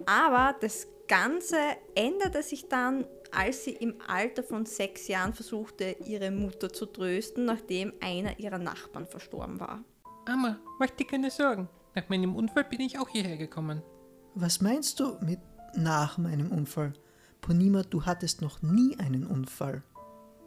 Aber 0.05 0.55
das 0.59 0.87
Ganze 1.07 1.57
änderte 1.95 2.43
sich 2.43 2.67
dann, 2.67 3.05
als 3.31 3.63
sie 3.63 3.71
im 3.71 3.95
Alter 4.07 4.43
von 4.43 4.65
sechs 4.65 5.07
Jahren 5.07 5.33
versuchte, 5.33 5.95
ihre 6.05 6.31
Mutter 6.31 6.71
zu 6.71 6.85
trösten, 6.85 7.45
nachdem 7.45 7.93
einer 8.01 8.39
ihrer 8.39 8.57
Nachbarn 8.57 9.05
verstorben 9.05 9.59
war. 9.59 9.83
Mama, 10.27 10.57
mach 10.79 10.89
dir 10.89 11.07
keine 11.07 11.31
Sorgen. 11.31 11.69
Nach 11.95 12.09
meinem 12.09 12.35
Unfall 12.35 12.63
bin 12.65 12.81
ich 12.81 12.99
auch 12.99 13.09
hierher 13.09 13.37
gekommen. 13.37 13.81
Was 14.35 14.61
meinst 14.61 14.99
du 14.99 15.17
mit 15.21 15.39
nach 15.75 16.17
meinem 16.17 16.51
Unfall? 16.51 16.93
Ponima, 17.41 17.83
du 17.83 18.05
hattest 18.05 18.41
noch 18.41 18.61
nie 18.61 18.97
einen 18.99 19.25
Unfall. 19.25 19.83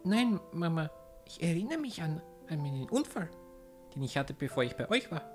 Nein, 0.03 0.39
Mama, 0.53 0.89
ich 1.25 1.41
erinnere 1.41 1.77
mich 1.77 2.01
an, 2.01 2.21
an 2.47 2.61
meinen 2.61 2.89
Unfall, 2.89 3.29
den 3.93 4.03
ich 4.03 4.17
hatte, 4.17 4.33
bevor 4.33 4.63
ich 4.63 4.75
bei 4.75 4.89
euch 4.89 5.11
war. 5.11 5.29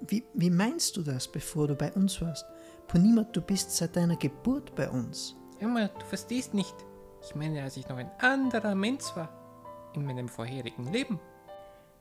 Wie, 0.00 0.24
wie 0.34 0.50
meinst 0.50 0.96
du 0.96 1.02
das, 1.02 1.30
bevor 1.30 1.68
du 1.68 1.74
bei 1.74 1.92
uns 1.92 2.20
warst? 2.20 2.44
Ponima, 2.88 3.24
du 3.24 3.40
bist 3.40 3.74
seit 3.76 3.96
deiner 3.96 4.16
Geburt 4.16 4.74
bei 4.74 4.88
uns. 4.90 5.36
Mama, 5.60 5.88
du 5.88 6.04
verstehst 6.06 6.54
nicht. 6.54 6.74
Ich 7.26 7.34
meine, 7.34 7.62
als 7.62 7.76
ich 7.76 7.88
noch 7.88 7.96
ein 7.96 8.10
anderer 8.18 8.74
Mensch 8.74 9.04
war. 9.14 9.28
In 9.94 10.04
meinem 10.04 10.28
vorherigen 10.28 10.92
Leben. 10.92 11.20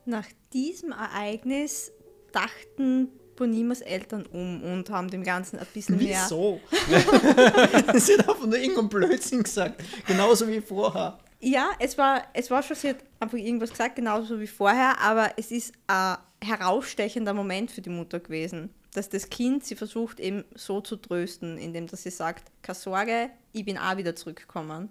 Nach 0.06 0.26
diesem 0.52 0.92
Ereignis 0.92 1.92
dachten 2.32 3.10
Bonimas 3.36 3.82
Eltern 3.82 4.26
um 4.26 4.64
und 4.64 4.90
haben 4.90 5.10
dem 5.10 5.24
Ganzen 5.24 5.60
ein 5.60 5.68
bisschen 5.74 5.98
mehr. 5.98 6.22
Wieso? 6.24 6.60
Sie 8.00 8.14
hat 8.14 8.30
einfach 8.30 8.46
nur 8.46 8.58
irgendeinen 8.58 8.90
Blödsinn 8.90 9.44
gesagt. 9.44 9.84
Genauso 10.06 10.48
wie 10.48 10.62
vorher. 10.62 11.20
Ja, 11.40 11.72
es 11.80 11.98
war, 11.98 12.24
es 12.34 12.50
war 12.50 12.64
schon, 12.64 12.78
sie 12.78 12.90
hat 12.90 12.98
einfach 13.20 13.38
irgendwas 13.38 13.72
gesagt, 13.72 13.98
genauso 13.98 14.40
wie 14.40 14.48
vorher, 14.48 15.00
aber 15.02 15.32
es 15.36 15.52
ist 15.52 15.74
ein 15.88 16.18
herausstechender 16.42 17.34
Moment 17.34 17.70
für 17.70 17.82
die 17.82 17.90
Mutter 17.90 18.20
gewesen, 18.20 18.74
dass 18.94 19.10
das 19.10 19.30
Kind 19.30 19.66
sie 19.66 19.76
versucht 19.76 20.20
eben 20.20 20.44
so 20.56 20.82
zu 20.82 20.96
trösten, 20.96 21.58
indem 21.58 21.88
dass 21.88 22.04
sie 22.04 22.12
sagt, 22.12 22.52
keine 22.62 22.76
Sorge, 22.76 23.30
ich 23.52 23.66
bin 23.66 23.78
auch 23.78 23.98
wieder 23.98 24.16
zurückgekommen. 24.16 24.90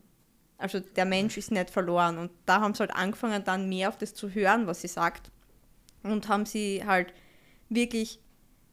Also 0.58 0.80
der 0.80 1.04
Mensch 1.04 1.36
ist 1.36 1.50
nicht 1.50 1.70
verloren 1.70 2.18
und 2.18 2.30
da 2.46 2.60
haben 2.60 2.74
sie 2.74 2.80
halt 2.80 2.94
angefangen, 2.94 3.42
dann 3.44 3.68
mehr 3.68 3.88
auf 3.88 3.98
das 3.98 4.14
zu 4.14 4.30
hören, 4.30 4.66
was 4.66 4.82
sie 4.82 4.88
sagt 4.88 5.30
und 6.02 6.28
haben 6.28 6.46
sie 6.46 6.84
halt 6.86 7.12
wirklich 7.68 8.20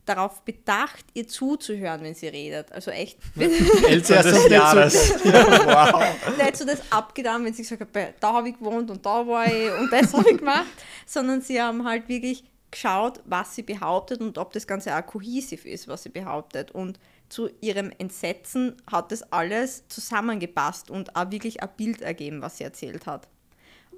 darauf 0.06 0.42
bedacht, 0.42 1.06
ihr 1.14 1.28
zuzuhören, 1.28 2.02
wenn 2.02 2.16
sie 2.16 2.28
redet. 2.28 2.72
Also 2.72 2.92
echt 2.92 3.20
Zuerst 3.36 4.30
des 4.30 4.50
Jahres. 4.50 5.14
wow. 5.24 6.04
nicht 6.38 6.58
so 6.58 6.66
das 6.66 6.82
abgetan, 6.92 7.46
wenn 7.46 7.54
sie 7.54 7.62
gesagt 7.62 7.82
hat, 7.82 8.16
da 8.20 8.34
habe 8.34 8.50
ich 8.50 8.58
gewohnt 8.58 8.90
und 8.90 9.06
da 9.06 9.26
war 9.26 9.46
ich 9.46 9.72
und 9.80 9.92
das 9.92 10.14
habe 10.14 10.32
ich 10.32 10.38
gemacht, 10.38 10.66
sondern 11.06 11.42
sie 11.42 11.62
haben 11.62 11.88
halt 11.88 12.08
wirklich 12.10 12.44
geschaut, 12.72 13.22
was 13.26 13.56
sie 13.56 13.64
behauptet 13.64 14.22
und 14.22 14.38
ob 14.38 14.54
das 14.54 14.68
Ganze 14.68 14.96
auch 14.96 15.06
kohäsiv 15.06 15.66
ist, 15.66 15.88
was 15.88 16.04
sie 16.04 16.10
behauptet. 16.10 16.72
Und 16.72 17.00
zu 17.30 17.50
ihrem 17.62 17.92
Entsetzen 17.98 18.76
hat 18.90 19.12
das 19.12 19.32
alles 19.32 19.88
zusammengepasst 19.88 20.90
und 20.90 21.16
auch 21.16 21.32
wirklich 21.32 21.62
ein 21.62 21.70
Bild 21.78 22.02
ergeben, 22.02 22.42
was 22.42 22.58
sie 22.58 22.64
erzählt 22.64 23.06
hat. 23.06 23.28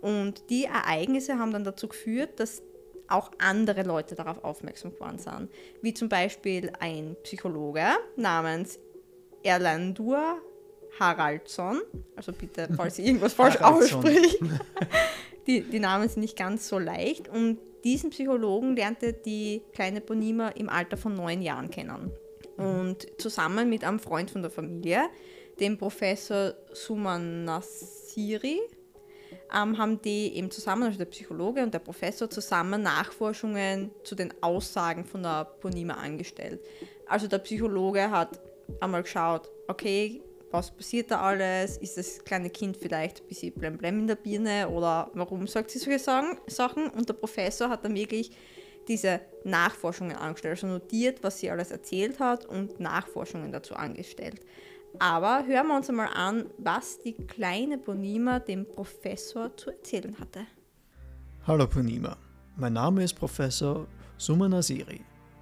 Und 0.02 0.50
die 0.50 0.66
Ereignisse 0.66 1.38
haben 1.38 1.52
dann 1.52 1.64
dazu 1.64 1.88
geführt, 1.88 2.40
dass 2.40 2.62
auch 3.08 3.32
andere 3.40 3.84
Leute 3.84 4.16
darauf 4.16 4.44
aufmerksam 4.44 4.94
geworden 4.94 5.20
sind. 5.20 5.50
Wie 5.82 5.94
zum 5.94 6.10
Beispiel 6.10 6.72
ein 6.80 7.16
Psychologe 7.24 7.86
namens 8.16 8.80
Erlandur 9.44 10.38
Haraldsson. 11.00 11.82
Also 12.16 12.32
bitte, 12.32 12.68
falls 12.76 13.00
ich 13.00 13.08
irgendwas 13.08 13.34
falsch 13.34 13.60
Haraldsson. 13.60 14.06
Die, 15.48 15.62
die 15.62 15.80
Namen 15.80 16.08
sind 16.08 16.22
nicht 16.22 16.38
ganz 16.38 16.68
so 16.68 16.80
leicht. 16.80 17.28
Und 17.28 17.60
diesen 17.84 18.10
Psychologen 18.12 18.76
lernte 18.76 19.14
die 19.14 19.62
kleine 19.74 20.02
Bonima 20.02 20.50
im 20.50 20.70
Alter 20.70 20.98
von 20.98 21.16
neun 21.16 21.42
Jahren 21.42 21.70
kennen. 21.70 22.12
Und 22.58 23.08
zusammen 23.18 23.70
mit 23.70 23.84
einem 23.84 24.00
Freund 24.00 24.30
von 24.30 24.42
der 24.42 24.52
Familie, 24.52 25.10
dem 25.60 25.78
Professor 25.78 26.54
Suman 26.74 27.46
Nassiri, 27.46 28.60
ähm, 29.54 29.78
haben 29.78 30.02
die 30.02 30.36
eben 30.36 30.52
zusammen, 30.52 30.84
also 30.84 30.98
der 30.98 31.06
Psychologe 31.06 31.64
und 31.64 31.74
der 31.74 31.80
Professor, 31.80 32.30
zusammen 32.30 32.84
Nachforschungen 32.84 33.92
zu 34.04 34.16
den 34.16 34.34
Aussagen 34.42 35.06
von 35.06 35.24
der 35.24 35.46
Bonima 35.62 35.96
angestellt. 35.96 36.62
Also 37.08 37.28
der 37.28 37.40
Psychologe 37.40 38.12
hat 38.12 38.40
einmal 38.80 39.04
geschaut, 39.04 39.50
okay, 39.68 40.22
was 40.52 40.72
passiert 40.72 41.12
da 41.12 41.22
alles? 41.22 41.78
Ist 41.78 41.98
das 41.98 42.24
kleine 42.24 42.50
Kind 42.50 42.78
vielleicht 42.78 43.22
ein 43.22 43.28
bisschen 43.28 43.54
blemblem 43.54 44.00
in 44.00 44.08
der 44.08 44.16
Birne 44.16 44.70
oder 44.70 45.10
warum 45.14 45.48
sagt 45.48 45.72
sie 45.72 45.80
solche 45.80 46.00
Sachen? 46.00 46.90
Und 46.90 47.10
der 47.10 47.14
Professor 47.14 47.70
hat 47.70 47.86
dann 47.86 47.96
wirklich 47.96 48.32
diese 48.88 49.22
Nachforschungen 49.44 50.16
angestellt, 50.16 50.64
also 50.64 50.68
notiert, 50.68 51.24
was 51.24 51.40
sie 51.40 51.50
alles 51.50 51.72
erzählt 51.72 52.20
hat 52.20 52.46
und 52.46 52.80
Nachforschungen 52.80 53.52
dazu 53.52 53.76
angestellt. 53.76 54.42
Aber 55.00 55.46
hören 55.46 55.68
wir 55.68 55.78
uns 55.78 55.90
einmal 55.90 56.10
an, 56.14 56.46
was 56.58 57.00
die 57.00 57.14
kleine 57.14 57.78
Bonima 57.78 58.40
dem 58.40 58.66
Professor 58.66 59.56
zu 59.56 59.70
erzählen 59.70 60.18
hatte. 60.20 60.42
Hallo 61.48 61.66
Punima, 61.66 62.18
mein 62.58 62.74
Name 62.74 63.04
ist 63.04 63.14
Professor 63.14 63.88
Suma 64.18 64.50
Nasiri. 64.50 65.02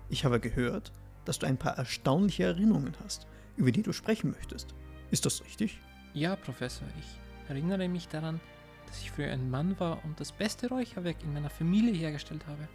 Ich 0.09 0.23
habe 0.23 0.39
gehört, 0.39 0.91
dass 1.25 1.39
du 1.39 1.47
ein 1.47 1.57
paar 1.57 1.77
erstaunliche 1.77 2.43
Erinnerungen 2.43 2.93
hast, 3.03 3.27
über 3.57 3.71
die 3.71 3.81
du 3.81 3.91
sprechen 3.91 4.31
möchtest. 4.31 4.75
Ist 5.11 5.25
das 5.25 5.43
richtig? 5.43 5.79
Ja, 6.13 6.35
Professor, 6.35 6.87
ich 6.99 7.49
erinnere 7.49 7.87
mich 7.87 8.07
daran, 8.07 8.39
dass 8.87 9.01
ich 9.01 9.11
früher 9.11 9.31
ein 9.31 9.49
Mann 9.49 9.79
war 9.79 10.03
und 10.05 10.19
das 10.19 10.31
beste 10.31 10.69
Räucherwerk 10.69 11.17
in 11.23 11.33
meiner 11.33 11.49
Familie 11.49 11.93
hergestellt 11.93 12.45
habe. 12.47 12.67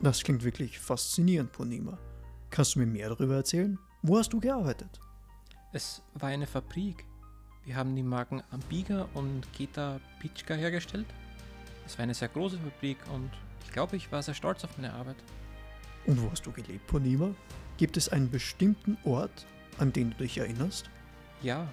Das 0.00 0.22
klingt 0.22 0.44
wirklich 0.44 0.78
faszinierend, 0.78 1.52
Punima. 1.52 1.98
Kannst 2.50 2.74
du 2.74 2.80
mir 2.80 2.86
mehr 2.86 3.08
darüber 3.08 3.36
erzählen? 3.36 3.78
Wo 4.02 4.18
hast 4.18 4.32
du 4.32 4.40
gearbeitet? 4.40 5.00
Es 5.72 6.02
war 6.14 6.28
eine 6.28 6.46
Fabrik. 6.46 7.04
Wir 7.64 7.76
haben 7.76 7.94
die 7.94 8.02
Marken 8.02 8.42
Ambiga 8.50 9.08
und 9.14 9.50
Geta 9.52 10.00
Pitschka 10.20 10.54
hergestellt. 10.54 11.06
Es 11.86 11.96
war 11.96 12.02
eine 12.02 12.14
sehr 12.14 12.28
große 12.28 12.58
Fabrik 12.58 12.98
und 13.14 13.30
ich 13.64 13.72
glaube, 13.72 13.96
ich 13.96 14.10
war 14.10 14.22
sehr 14.22 14.34
stolz 14.34 14.64
auf 14.64 14.76
meine 14.76 14.92
Arbeit. 14.92 15.16
Und 16.06 16.20
wo 16.20 16.30
hast 16.30 16.44
du 16.44 16.52
gelebt, 16.52 16.86
Punima? 16.88 17.34
Gibt 17.76 17.96
es 17.96 18.08
einen 18.08 18.30
bestimmten 18.30 18.98
Ort, 19.04 19.46
an 19.78 19.92
den 19.92 20.10
du 20.10 20.16
dich 20.16 20.36
erinnerst? 20.38 20.90
Ja, 21.42 21.66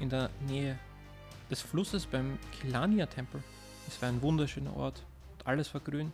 in 0.00 0.08
der 0.08 0.30
Nähe 0.48 0.78
des 1.50 1.60
Flusses 1.60 2.06
beim 2.06 2.38
Kilania-Tempel. 2.52 3.42
Es 3.86 4.00
war 4.00 4.08
ein 4.08 4.22
wunderschöner 4.22 4.74
Ort 4.74 5.04
und 5.34 5.46
alles 5.46 5.74
war 5.74 5.82
grün. 5.82 6.12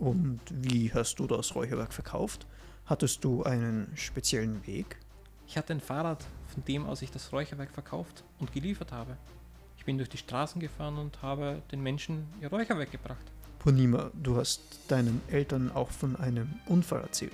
Und 0.00 0.40
wie 0.50 0.92
hast 0.92 1.20
du 1.20 1.28
das 1.28 1.54
Räucherwerk 1.54 1.92
verkauft? 1.92 2.46
Hattest 2.86 3.22
du 3.22 3.44
einen 3.44 3.92
speziellen 3.94 4.66
Weg? 4.66 4.96
Ich 5.46 5.56
hatte 5.56 5.74
ein 5.74 5.80
Fahrrad, 5.80 6.24
von 6.48 6.64
dem 6.64 6.86
aus 6.86 7.02
ich 7.02 7.12
das 7.12 7.32
Räucherwerk 7.32 7.70
verkauft 7.70 8.24
und 8.40 8.52
geliefert 8.52 8.90
habe. 8.90 9.16
Ich 9.76 9.84
bin 9.84 9.96
durch 9.96 10.08
die 10.08 10.18
Straßen 10.18 10.60
gefahren 10.60 10.98
und 10.98 11.22
habe 11.22 11.62
den 11.70 11.82
Menschen 11.82 12.26
ihr 12.40 12.50
Räucherwerk 12.50 12.90
gebracht. 12.90 13.30
Punima, 13.60 14.10
du 14.12 14.36
hast 14.36 14.60
deinen 14.88 15.22
Eltern 15.28 15.70
auch 15.70 15.90
von 15.90 16.16
einem 16.16 16.52
Unfall 16.66 17.02
erzählt. 17.02 17.32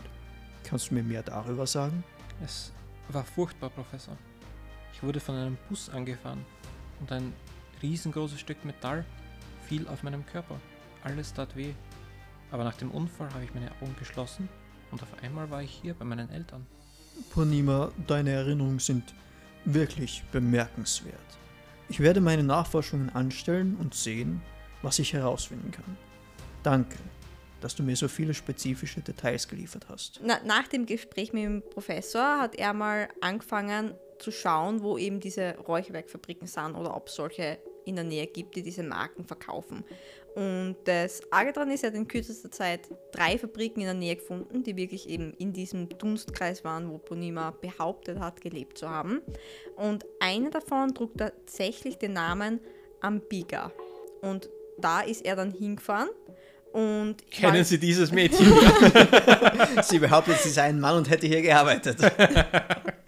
Kannst 0.63 0.91
du 0.91 0.95
mir 0.95 1.03
mehr 1.03 1.23
darüber 1.23 1.67
sagen? 1.67 2.05
Es 2.45 2.71
war 3.09 3.25
furchtbar, 3.25 3.71
Professor. 3.71 4.17
Ich 4.93 5.03
wurde 5.03 5.21
von 5.21 5.35
einem 5.35 5.57
Bus 5.69 5.89
angefahren 5.89 6.45
und 7.01 7.11
ein 7.13 7.33
riesengroßes 7.83 8.41
Stück 8.41 8.65
Metall 8.65 9.05
fiel 9.67 9.87
auf 9.89 10.03
meinem 10.03 10.27
Körper. 10.27 10.61
Alles 11.03 11.33
tat 11.33 11.57
weh. 11.57 11.73
Aber 12.51 12.65
nach 12.65 12.77
dem 12.77 12.91
Unfall 12.91 13.33
habe 13.33 13.45
ich 13.45 13.55
meine 13.55 13.71
Augen 13.81 13.95
geschlossen 13.99 14.49
und 14.91 15.03
auf 15.03 15.23
einmal 15.23 15.51
war 15.51 15.63
ich 15.63 15.71
hier 15.71 15.95
bei 15.95 16.05
meinen 16.05 16.31
Eltern. 16.31 16.67
Punima, 17.31 17.93
deine 18.07 18.31
Erinnerungen 18.31 18.79
sind 18.79 19.15
wirklich 19.65 20.25
bemerkenswert. 20.33 21.15
Ich 21.89 22.01
werde 22.01 22.21
meine 22.21 22.43
Nachforschungen 22.43 23.11
anstellen 23.11 23.77
und 23.77 23.95
sehen, 23.95 24.43
was 24.83 24.99
ich 24.99 25.13
herausfinden 25.13 25.71
kann. 25.71 25.97
Danke, 26.63 26.97
dass 27.61 27.75
du 27.75 27.83
mir 27.83 27.97
so 27.97 28.09
viele 28.09 28.35
spezifische 28.35 29.01
Details 29.01 29.49
geliefert 29.49 29.87
hast. 29.89 30.21
Na, 30.23 30.39
nach 30.45 30.69
dem 30.69 30.87
Gespräch 30.87 31.33
mit 31.33 31.45
dem 31.45 31.63
Professor 31.71 32.41
hat 32.41 32.55
er 32.55 32.73
mal 32.73 33.09
angefangen 33.21 33.95
zu 34.21 34.31
schauen, 34.31 34.83
wo 34.83 34.99
eben 34.99 35.21
diese 35.21 35.57
Räucherwerkfabriken 35.57 36.47
sind 36.47 36.75
oder 36.75 36.97
ob 36.97 37.09
es 37.09 37.15
solche 37.15 37.59
in 37.85 37.97
der 37.97 38.05
Nähe 38.05 38.27
gibt, 38.27 38.57
die 38.57 38.63
diese 38.63 38.83
Marken 38.83 39.25
verkaufen. 39.25 39.85
Und 40.35 40.77
das 40.85 41.23
Arge 41.33 41.53
daran 41.53 41.71
ist, 41.71 41.83
er 41.83 41.91
hat 41.91 41.97
in 41.97 42.07
kürzester 42.07 42.51
Zeit 42.51 42.89
drei 43.11 43.37
Fabriken 43.37 43.81
in 43.81 43.87
der 43.87 43.95
Nähe 43.95 44.17
gefunden, 44.17 44.63
die 44.63 44.77
wirklich 44.77 45.09
eben 45.09 45.33
in 45.35 45.53
diesem 45.53 45.89
Dunstkreis 45.89 46.63
waren, 46.63 46.89
wo 46.89 46.99
Bonima 46.99 47.51
behauptet 47.51 48.21
hat, 48.21 48.41
gelebt 48.41 48.79
zu 48.79 48.89
haben. 48.89 49.23
Und 49.77 50.07
eine 50.21 50.51
davon 50.51 50.95
trug 50.95 51.17
tatsächlich 51.19 51.99
den 51.99 52.13
Namen 52.13 52.61
Ambiga. 53.01 53.73
Und 54.21 54.49
da 54.79 55.01
ist 55.01 55.25
er 55.25 55.35
dann 55.35 55.51
hingefahren. 55.51 56.11
Und 56.73 57.29
Kennen 57.33 57.65
Sie 57.65 57.79
dieses 57.79 58.13
Mädchen? 58.13 58.47
Sie 59.83 59.99
behauptet, 59.99 60.39
sie 60.39 60.51
sei 60.51 60.65
ein 60.65 60.79
Mann 60.79 60.97
und 60.99 61.11
hätte 61.11 61.27
hier 61.27 61.43
gearbeitet. 61.43 61.99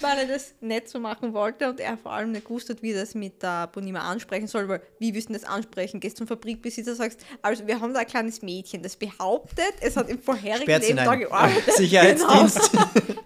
weil 0.00 0.18
er 0.18 0.26
das 0.26 0.54
nicht 0.60 0.88
so 0.88 0.98
machen 0.98 1.32
wollte 1.32 1.68
und 1.68 1.80
er 1.80 1.96
vor 1.96 2.12
allem 2.12 2.32
nicht 2.32 2.44
gewusst 2.44 2.68
hat, 2.68 2.82
wie 2.82 2.92
er 2.92 3.00
das 3.00 3.14
mit 3.14 3.42
der 3.42 3.66
Bonima 3.68 4.00
ansprechen 4.00 4.46
soll, 4.46 4.68
weil 4.68 4.82
wie 4.98 5.12
du 5.12 5.32
das 5.32 5.44
ansprechen? 5.44 6.00
Gehst 6.00 6.16
zum 6.16 6.26
Fabrikbesitzer, 6.26 6.94
sagst, 6.94 7.20
also 7.42 7.66
wir 7.66 7.80
haben 7.80 7.94
da 7.94 8.00
ein 8.00 8.06
kleines 8.06 8.42
Mädchen, 8.42 8.82
das 8.82 8.96
behauptet, 8.96 9.74
es 9.80 9.96
hat 9.96 10.08
im 10.08 10.20
vorherigen 10.20 10.62
Sperrt 10.62 10.84
sie 10.84 10.92
Leben 10.92 11.00
in 11.00 11.04
da 11.04 11.14
gearbeitet. 11.14 11.72
Sicherheitsdienst. 11.76 12.72
Genau. 12.72 13.20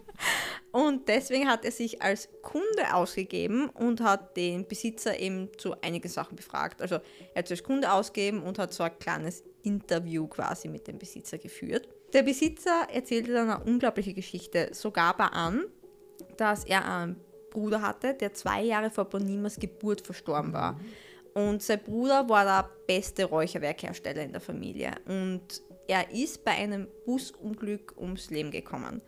Und 0.72 1.06
deswegen 1.06 1.48
hat 1.48 1.66
er 1.66 1.70
sich 1.70 2.00
als 2.00 2.30
Kunde 2.40 2.94
ausgegeben 2.94 3.68
und 3.68 4.00
hat 4.00 4.38
den 4.38 4.66
Besitzer 4.66 5.18
eben 5.18 5.50
zu 5.58 5.78
einigen 5.82 6.08
Sachen 6.08 6.34
befragt. 6.34 6.80
Also 6.80 6.94
er 7.34 7.38
hat 7.38 7.48
sich 7.48 7.58
als 7.58 7.66
Kunde 7.66 7.92
ausgegeben 7.92 8.42
und 8.42 8.58
hat 8.58 8.72
so 8.72 8.82
ein 8.82 8.98
kleines 8.98 9.44
Interview 9.62 10.26
quasi 10.26 10.68
mit 10.68 10.88
dem 10.88 10.98
Besitzer 10.98 11.36
geführt. 11.36 11.88
Der 12.14 12.22
Besitzer 12.22 12.88
erzählte 12.90 13.34
dann 13.34 13.50
eine 13.50 13.64
unglaubliche 13.64 14.14
Geschichte. 14.14 14.70
So 14.72 14.90
gab 14.90 15.20
er 15.20 15.34
an, 15.34 15.66
dass 16.36 16.64
er 16.64 16.86
einen 16.86 17.16
Bruder 17.50 17.82
hatte, 17.82 18.14
der 18.14 18.32
zwei 18.32 18.62
Jahre 18.62 18.90
vor 18.90 19.04
Bonimas 19.04 19.56
Geburt 19.56 20.00
verstorben 20.00 20.52
war. 20.52 20.80
Und 21.34 21.62
sein 21.62 21.80
Bruder 21.82 22.28
war 22.28 22.44
der 22.44 22.70
beste 22.86 23.24
Räucherwerkhersteller 23.24 24.22
in 24.22 24.32
der 24.32 24.40
Familie. 24.40 24.92
Und 25.06 25.62
er 25.86 26.10
ist 26.10 26.44
bei 26.44 26.52
einem 26.52 26.88
Busunglück 27.06 27.94
ums 27.98 28.30
Leben 28.30 28.50
gekommen. 28.50 29.00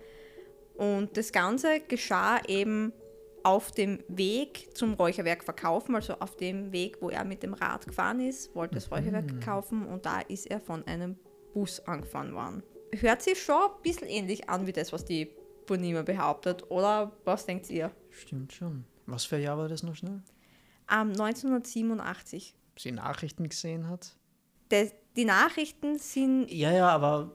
Und 0.77 1.17
das 1.17 1.33
Ganze 1.33 1.81
geschah 1.81 2.41
eben 2.47 2.93
auf 3.45 3.73
dem 3.73 4.03
Weg 4.09 4.71
zum 4.75 4.95
Räucherwerk 4.95 5.45
verkaufen, 5.45 5.95
also 5.95 6.15
auf 6.15 6.37
dem 6.37 6.73
Weg, 6.73 6.97
wo 7.01 7.11
er 7.11 7.25
mit 7.25 7.43
dem 7.43 7.53
Rad 7.53 7.87
gefahren 7.87 8.21
ist, 8.21 8.55
wollte 8.55 8.77
das 8.77 8.91
Räucherwerk 8.91 9.45
kaufen 9.45 9.87
und 9.87 10.07
da 10.07 10.21
ist 10.21 10.47
er 10.47 10.61
von 10.61 10.85
einem 10.87 11.17
Bus 11.53 11.81
angefahren 11.81 12.35
worden. 12.35 12.63
Hört 12.99 13.23
sich 13.23 13.41
schon 13.41 13.57
ein 13.57 13.83
bisschen 13.83 14.09
ähnlich 14.09 14.49
an 14.49 14.67
wie 14.67 14.73
das, 14.73 14.93
was 14.93 15.05
die 15.05 15.31
Bonima 15.67 16.03
behauptet, 16.03 16.71
oder 16.71 17.13
was 17.25 17.47
denkt 17.47 17.71
ihr? 17.71 17.91
Stimmt 18.11 18.53
schon. 18.53 18.85
Was 19.07 19.25
für 19.25 19.37
ein 19.37 19.43
Jahr 19.43 19.59
war 19.59 19.69
das 19.69 19.83
noch 19.83 19.95
schnell? 19.97 20.23
Ähm, 20.91 21.11
1987. 21.11 22.55
Ob 22.75 22.81
sie 22.81 22.93
Nachrichten 22.93 23.49
gesehen 23.49 23.89
hat? 23.89 24.15
Das, 24.69 24.93
die 25.17 25.25
Nachrichten 25.25 25.99
sind, 25.99 26.51
Ja, 26.51 26.73
ja, 26.73 26.89
aber 26.89 27.31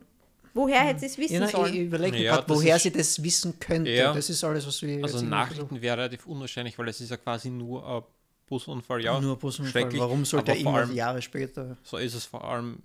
woher 0.54 0.82
hätte 0.82 1.02
sie 1.02 1.06
es 1.08 1.18
wissen 1.18 1.34
ja, 1.34 1.40
nein, 1.42 1.50
ich 1.50 1.56
sollen? 1.56 1.76
überlege 1.76 2.18
Ja, 2.18 2.36
gerade, 2.36 2.48
das 2.48 2.58
woher 2.58 2.76
ist- 2.76 2.84
sie 2.84 2.92
das 2.92 3.24
wissen 3.24 3.60
könnte. 3.60 3.92
Ja. 3.92 4.14
Das 4.14 4.30
ist 4.30 4.44
alles, 4.44 4.66
was 4.68 4.82
wir 4.82 5.04
Also 5.04 5.22
Nachrichten 5.22 5.82
wäre 5.82 5.98
relativ 5.98 6.26
unwahrscheinlich, 6.26 6.78
weil 6.78 6.88
es 6.90 7.00
ist 7.02 7.10
ja 7.12 7.18
quasi 7.18 7.50
nur 7.50 7.88
ein 7.88 8.04
Busunfall. 8.48 9.04
Ja, 9.04 9.20
Nur 9.22 9.38
Busunfall. 9.38 9.72
schrecklich, 9.84 10.02
Warum 10.02 10.26
sollte 10.26 10.52
er 10.52 10.58
immer 10.58 10.74
allem- 10.74 10.94
Jahre 10.94 11.22
später? 11.22 11.78
So 11.84 11.98
ist 11.98 12.16
es 12.16 12.26
vor 12.26 12.44
allem. 12.44 12.80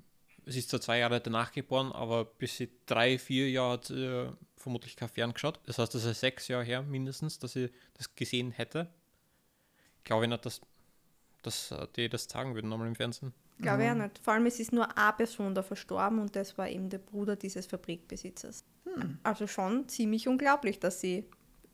Es 0.47 0.57
ist 0.57 0.69
zwar 0.69 0.81
zwei 0.83 0.99
Jahre 0.99 1.21
danach 1.23 1.51
geboren, 1.53 1.91
aber 1.93 2.27
bis 2.27 2.59
sie 2.59 2.69
drei, 2.85 3.19
vier 3.19 3.49
Jahre 3.51 3.73
hat 3.73 3.91
äh, 3.91 4.27
vermutlich 4.65 4.97
kein 4.97 5.09
Fern 5.09 5.33
geschaut. 5.33 5.61
Das 5.67 5.79
heißt, 5.79 5.95
das 5.95 6.05
ist 6.05 6.21
sechs 6.21 6.49
Jahre 6.49 6.65
her 6.65 6.83
mindestens, 6.83 7.39
dass 7.39 7.53
sie 7.53 7.71
das 7.95 8.15
gesehen 8.17 8.51
hätte. 8.51 8.89
Glaube 10.03 10.25
ich 10.25 10.31
nicht, 10.31 10.45
dass, 10.45 10.61
dass 11.43 11.71
äh, 11.71 11.87
die 11.95 12.09
das 12.09 12.25
sagen 12.25 12.55
würden 12.55 12.69
nochmal 12.69 12.89
im 12.89 12.97
Fernsehen. 12.97 13.33
Glaube 13.59 13.85
ich 13.85 13.91
auch 13.91 13.95
nicht. 13.95 14.19
Vor 14.19 14.35
allem, 14.35 14.47
es 14.47 14.59
ist 14.59 14.73
nur 14.73 14.99
eine 14.99 15.13
Person 15.13 15.55
da 15.55 15.63
verstorben 15.63 16.19
und 16.19 16.35
das 16.35 16.59
war 16.59 16.69
eben 16.69 16.91
der 16.91 16.99
Bruder 16.99 17.37
dieses 17.37 17.67
Fabrikbesitzers. 17.67 18.65
Also 19.23 19.47
schon 19.47 19.89
ziemlich 19.89 20.29
unglaublich, 20.29 20.79
dass 20.79 21.01
sie 21.01 21.25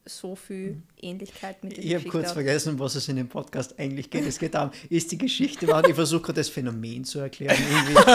so 0.07 0.35
viel 0.35 0.83
Ähnlichkeit 1.00 1.62
mit 1.62 1.76
der 1.76 1.78
Ich 1.85 1.85
habe 1.90 1.95
Geschichte 1.97 2.11
kurz 2.11 2.26
hat. 2.28 2.35
vergessen, 2.35 2.78
was 2.78 2.95
es 2.95 3.09
in 3.09 3.16
dem 3.16 3.28
Podcast 3.28 3.78
eigentlich 3.78 4.11
geht. 4.11 4.25
Es 4.26 4.38
geht 4.38 4.54
darum, 4.54 4.71
ist 4.88 5.12
die 5.12 5.19
Geschichte 5.19 5.69
wahr? 5.69 5.87
Ich 5.88 5.95
versuche 5.95 6.23
gerade 6.23 6.40
das 6.40 6.49
Phänomen 6.49 7.04
zu 7.04 7.19
erklären. 7.21 7.57
Irgendwie. 7.71 7.95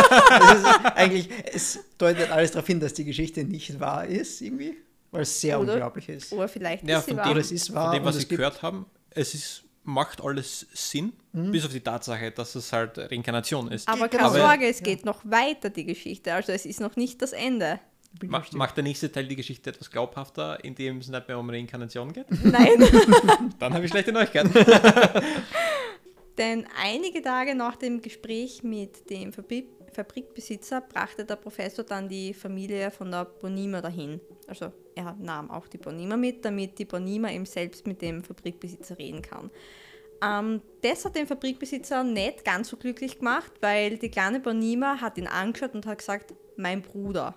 Es 0.52 0.60
ist 0.60 0.66
eigentlich, 0.96 1.30
es 1.54 1.80
deutet 1.98 2.32
alles 2.32 2.52
darauf 2.52 2.68
hin, 2.68 2.80
dass 2.80 2.94
die 2.94 3.06
Geschichte 3.06 3.44
nicht 3.44 3.80
wahr 3.80 4.06
ist, 4.06 4.42
irgendwie, 4.42 4.76
weil 5.12 5.22
es 5.22 5.40
sehr 5.42 5.60
Oder- 5.60 5.74
unglaublich 5.74 6.10
ist. 6.10 6.34
Oder 6.34 6.48
vielleicht 6.48 6.84
Ja, 6.88 7.00
ist 7.00 7.06
sie 7.06 7.12
von 7.12 7.18
wahr. 7.20 7.30
dem, 7.34 7.38
es 7.38 7.52
ist 7.52 7.74
wahr 7.74 7.92
von 7.92 8.00
dem, 8.02 8.06
was 8.06 8.16
ich 8.18 8.28
gibt- 8.28 8.40
gehört 8.40 8.62
haben, 8.62 8.86
es 9.12 9.34
ist, 9.34 9.64
macht 9.84 10.22
alles 10.24 10.66
Sinn, 10.74 11.14
Mhm. 11.34 11.52
bis 11.52 11.64
auf 11.66 11.72
die 11.72 11.80
Tatsache, 11.82 12.32
dass 12.32 12.56
es 12.56 12.74
halt 12.74 12.98
Reinkarnation 12.98 13.72
ist. 13.72 13.88
Aber 13.88 14.10
keine 14.10 14.32
Sorge, 14.32 14.68
es 14.68 14.82
geht 14.82 15.06
noch 15.06 15.22
weiter, 15.24 15.70
die 15.70 15.86
Geschichte. 15.86 16.34
Also 16.34 16.52
es 16.52 16.66
ist 16.66 16.80
noch 16.82 16.96
nicht 16.96 17.22
das 17.22 17.32
Ende. 17.34 17.80
Ma 18.24 18.44
macht 18.54 18.78
der 18.78 18.84
nächste 18.84 19.12
Teil 19.12 19.28
die 19.28 19.36
Geschichte 19.36 19.70
etwas 19.70 19.92
glaubhafter, 19.92 20.64
indem 20.64 21.00
es 21.00 21.10
nicht 21.10 21.28
mehr 21.28 21.40
um 21.40 21.50
Reinkarnation 21.50 22.14
geht? 22.14 22.28
Nein. 22.44 22.88
Dann 23.60 23.74
habe 23.74 23.86
ich 23.86 23.92
schlechte 23.92 24.12
Neuigkeiten. 24.12 24.54
Denn 26.38 26.68
einige 26.82 27.22
Tage 27.22 27.56
nach 27.56 27.76
dem 27.78 28.02
Gespräch 28.02 28.64
mit 28.64 29.10
dem 29.10 29.32
Fabri 29.32 29.70
Fabrikbesitzer 29.94 30.82
brachte 30.82 31.24
der 31.24 31.38
Professor 31.38 31.86
dann 31.86 32.10
die 32.10 32.34
Familie 32.34 32.92
von 32.92 33.10
der 33.10 33.24
Bonima 33.24 33.80
dahin. 33.80 34.20
Also 34.46 34.74
er 34.94 35.16
nahm 35.18 35.50
auch 35.50 35.68
die 35.68 35.78
Bonima 35.78 36.18
mit, 36.18 36.44
damit 36.44 36.78
die 36.78 36.84
Bonima 36.84 37.32
eben 37.32 37.46
selbst 37.46 37.88
mit 37.88 38.02
dem 38.02 38.22
Fabrikbesitzer 38.22 38.98
reden 38.98 39.22
kann. 39.22 39.50
Ähm, 40.22 40.62
das 40.82 41.06
hat 41.06 41.16
den 41.16 41.28
Fabrikbesitzer 41.28 42.04
nicht 42.04 42.44
ganz 42.44 42.70
so 42.70 42.78
glücklich 42.78 43.20
gemacht, 43.20 43.54
weil 43.62 43.98
die 43.98 44.10
kleine 44.10 44.42
Bonima 44.42 45.00
hat 45.00 45.18
ihn 45.18 45.28
angeschaut 45.28 45.74
und 45.74 45.86
hat 45.86 46.00
gesagt, 46.00 46.34
mein 46.58 46.82
Bruder. 46.82 47.36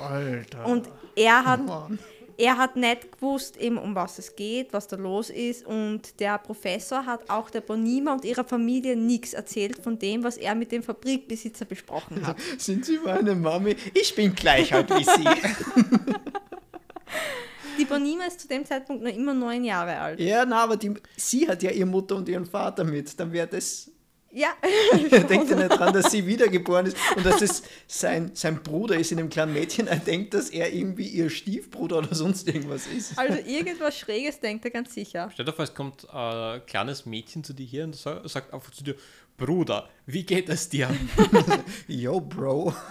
Alter. 0.00 0.66
Und 0.66 0.88
er 1.16 1.44
hat 1.44 1.66
Mann. 1.66 1.98
er 2.36 2.56
hat 2.56 2.76
nicht 2.76 3.12
gewusst, 3.12 3.56
eben, 3.56 3.78
um 3.78 3.94
was 3.94 4.18
es 4.18 4.34
geht, 4.36 4.72
was 4.72 4.86
da 4.86 4.96
los 4.96 5.30
ist. 5.30 5.66
Und 5.66 6.20
der 6.20 6.38
Professor 6.38 7.04
hat 7.04 7.28
auch 7.28 7.50
der 7.50 7.60
Bonima 7.60 8.12
und 8.12 8.24
ihrer 8.24 8.44
Familie 8.44 8.96
nichts 8.96 9.32
erzählt 9.32 9.82
von 9.82 9.98
dem, 9.98 10.22
was 10.24 10.36
er 10.36 10.54
mit 10.54 10.70
dem 10.72 10.82
Fabrikbesitzer 10.82 11.64
besprochen 11.64 12.26
hat. 12.26 12.36
Sind 12.58 12.84
Sie 12.84 12.98
meine 13.04 13.34
Mami? 13.34 13.76
Ich 13.94 14.14
bin 14.14 14.34
gleich 14.34 14.72
alt 14.72 14.90
wie 14.90 15.04
Sie. 15.04 15.28
Die 17.78 17.84
Bonima 17.84 18.24
ist 18.24 18.40
zu 18.40 18.48
dem 18.48 18.64
Zeitpunkt 18.64 19.04
noch 19.04 19.14
immer 19.14 19.32
neun 19.32 19.64
Jahre 19.64 19.96
alt. 19.98 20.18
ja, 20.20 20.44
na, 20.44 20.64
aber 20.64 20.76
die, 20.76 20.94
sie 21.16 21.48
hat 21.48 21.62
ja 21.62 21.70
ihre 21.70 21.86
Mutter 21.86 22.16
und 22.16 22.28
ihren 22.28 22.44
Vater 22.44 22.82
mit. 22.82 23.18
Dann 23.20 23.32
wäre 23.32 23.46
das. 23.46 23.88
Ja, 24.30 24.48
denkt 25.28 25.50
er 25.50 25.56
nicht 25.56 25.70
dran, 25.70 25.94
dass 25.94 26.10
sie 26.12 26.26
wiedergeboren 26.26 26.84
ist 26.86 26.96
und 27.16 27.24
dass 27.24 27.40
es 27.40 27.62
sein, 27.86 28.30
sein 28.34 28.62
Bruder 28.62 28.96
ist 28.98 29.10
in 29.10 29.16
dem 29.16 29.30
kleinen 29.30 29.54
Mädchen. 29.54 29.86
Er 29.86 29.96
denkt, 29.96 30.34
dass 30.34 30.50
er 30.50 30.70
irgendwie 30.72 31.06
ihr 31.08 31.30
Stiefbruder 31.30 31.98
oder 31.98 32.14
sonst 32.14 32.46
irgendwas 32.46 32.86
ist. 32.86 33.18
also 33.18 33.38
irgendwas 33.38 33.96
Schräges 33.98 34.38
denkt 34.38 34.66
er 34.66 34.70
ganz 34.70 34.92
sicher. 34.92 35.30
Stell 35.32 35.46
dir 35.46 35.52
vor, 35.54 35.64
es 35.64 35.72
kommt 35.74 36.08
ein 36.12 36.60
kleines 36.66 37.06
Mädchen 37.06 37.42
zu 37.42 37.54
dir 37.54 37.64
hier 37.64 37.84
und 37.84 37.96
sa- 37.96 38.20
sagt 38.28 38.52
einfach 38.52 38.70
zu 38.70 38.84
dir, 38.84 38.96
Bruder, 39.38 39.88
wie 40.04 40.24
geht 40.24 40.48
es 40.50 40.68
dir? 40.68 40.90
Yo, 41.88 42.20
Bro. 42.20 42.74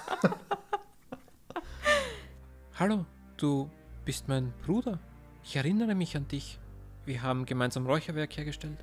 Hallo, 2.79 3.05
du 3.37 3.69
bist 4.05 4.27
mein 4.27 4.53
Bruder. 4.65 4.99
Ich 5.43 5.55
erinnere 5.55 5.95
mich 5.95 6.15
an 6.15 6.27
dich. 6.27 6.59
Wir 7.05 7.21
haben 7.21 7.45
gemeinsam 7.45 7.85
Räucherwerk 7.85 8.37
hergestellt. 8.37 8.77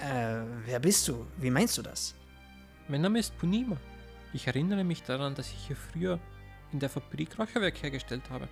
Äh, 0.00 0.44
wer 0.64 0.80
bist 0.80 1.06
du? 1.08 1.26
Wie 1.36 1.50
meinst 1.50 1.76
du 1.76 1.82
das? 1.82 2.14
Mein 2.88 3.02
Name 3.02 3.18
ist 3.18 3.36
Punima. 3.36 3.76
Ich 4.32 4.46
erinnere 4.46 4.82
mich 4.82 5.02
daran, 5.02 5.34
dass 5.34 5.48
ich 5.48 5.66
hier 5.66 5.76
früher 5.76 6.18
in 6.72 6.78
der 6.78 6.88
Fabrik 6.88 7.38
Räucherwerk 7.38 7.82
hergestellt 7.82 8.30
habe. 8.30 8.48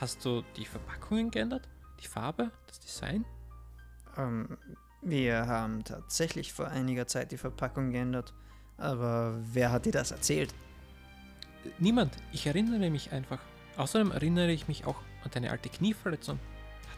Hast 0.00 0.24
du 0.24 0.42
die 0.56 0.64
Verpackungen 0.64 1.30
geändert? 1.30 1.68
Die 2.02 2.08
Farbe? 2.08 2.50
Das 2.66 2.80
Design? 2.80 3.24
Ähm, 4.16 4.58
wir 5.00 5.46
haben 5.46 5.84
tatsächlich 5.84 6.52
vor 6.52 6.66
einiger 6.66 7.06
Zeit 7.06 7.30
die 7.30 7.38
Verpackung 7.38 7.92
geändert. 7.92 8.34
Aber 8.76 9.38
wer 9.52 9.70
hat 9.70 9.86
dir 9.86 9.92
das 9.92 10.10
erzählt? 10.10 10.52
Niemand. 11.78 12.16
Ich 12.32 12.48
erinnere 12.48 12.90
mich 12.90 13.12
einfach. 13.12 13.38
Außerdem 13.76 14.10
erinnere 14.10 14.50
ich 14.50 14.66
mich 14.66 14.86
auch 14.86 14.96
an 15.22 15.30
deine 15.30 15.50
alte 15.50 15.68
Knieverletzung. 15.68 16.40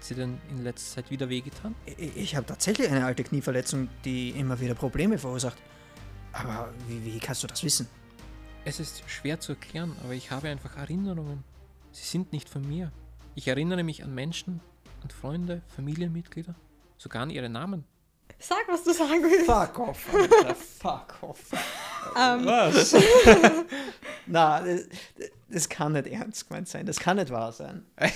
Hat 0.02 0.08
sie 0.08 0.14
denn 0.16 0.40
in 0.50 0.64
letzter 0.64 0.96
Zeit 0.96 1.12
wieder 1.12 1.28
wehgetan? 1.28 1.76
Ich, 1.86 2.16
ich 2.16 2.34
habe 2.34 2.44
tatsächlich 2.44 2.90
eine 2.90 3.04
alte 3.04 3.22
Knieverletzung, 3.22 3.88
die 4.04 4.30
immer 4.30 4.58
wieder 4.58 4.74
Probleme 4.74 5.16
verursacht. 5.16 5.56
Aber 6.32 6.74
wie, 6.88 7.04
wie 7.04 7.20
kannst 7.20 7.44
du 7.44 7.46
das 7.46 7.62
wissen? 7.62 7.86
Es 8.64 8.80
ist 8.80 9.08
schwer 9.08 9.38
zu 9.38 9.52
erklären, 9.52 9.94
aber 10.02 10.14
ich 10.14 10.32
habe 10.32 10.48
einfach 10.48 10.76
Erinnerungen. 10.76 11.44
Sie 11.92 12.04
sind 12.04 12.32
nicht 12.32 12.48
von 12.48 12.68
mir. 12.68 12.90
Ich 13.36 13.46
erinnere 13.46 13.84
mich 13.84 14.02
an 14.02 14.12
Menschen, 14.12 14.60
an 15.04 15.10
Freunde, 15.10 15.62
Familienmitglieder, 15.76 16.56
sogar 16.98 17.22
an 17.22 17.30
ihre 17.30 17.48
Namen. 17.48 17.84
Sag, 18.40 18.64
was 18.66 18.82
du 18.82 18.92
sagen 18.92 19.22
willst. 19.22 19.46
Fuck 19.46 19.78
off, 19.78 20.12
Alter, 20.12 20.56
fuck 20.56 21.14
off. 21.20 21.52
Ähm, 22.18 22.44
Was? 22.44 22.96
Na, 24.26 24.64
das, 24.64 24.88
das 25.48 25.68
kann 25.68 25.92
nicht 25.92 26.08
ernst 26.08 26.48
gemeint 26.48 26.66
sein. 26.66 26.86
Das 26.86 26.98
kann 26.98 27.18
nicht 27.18 27.30
wahr 27.30 27.52
sein. 27.52 27.86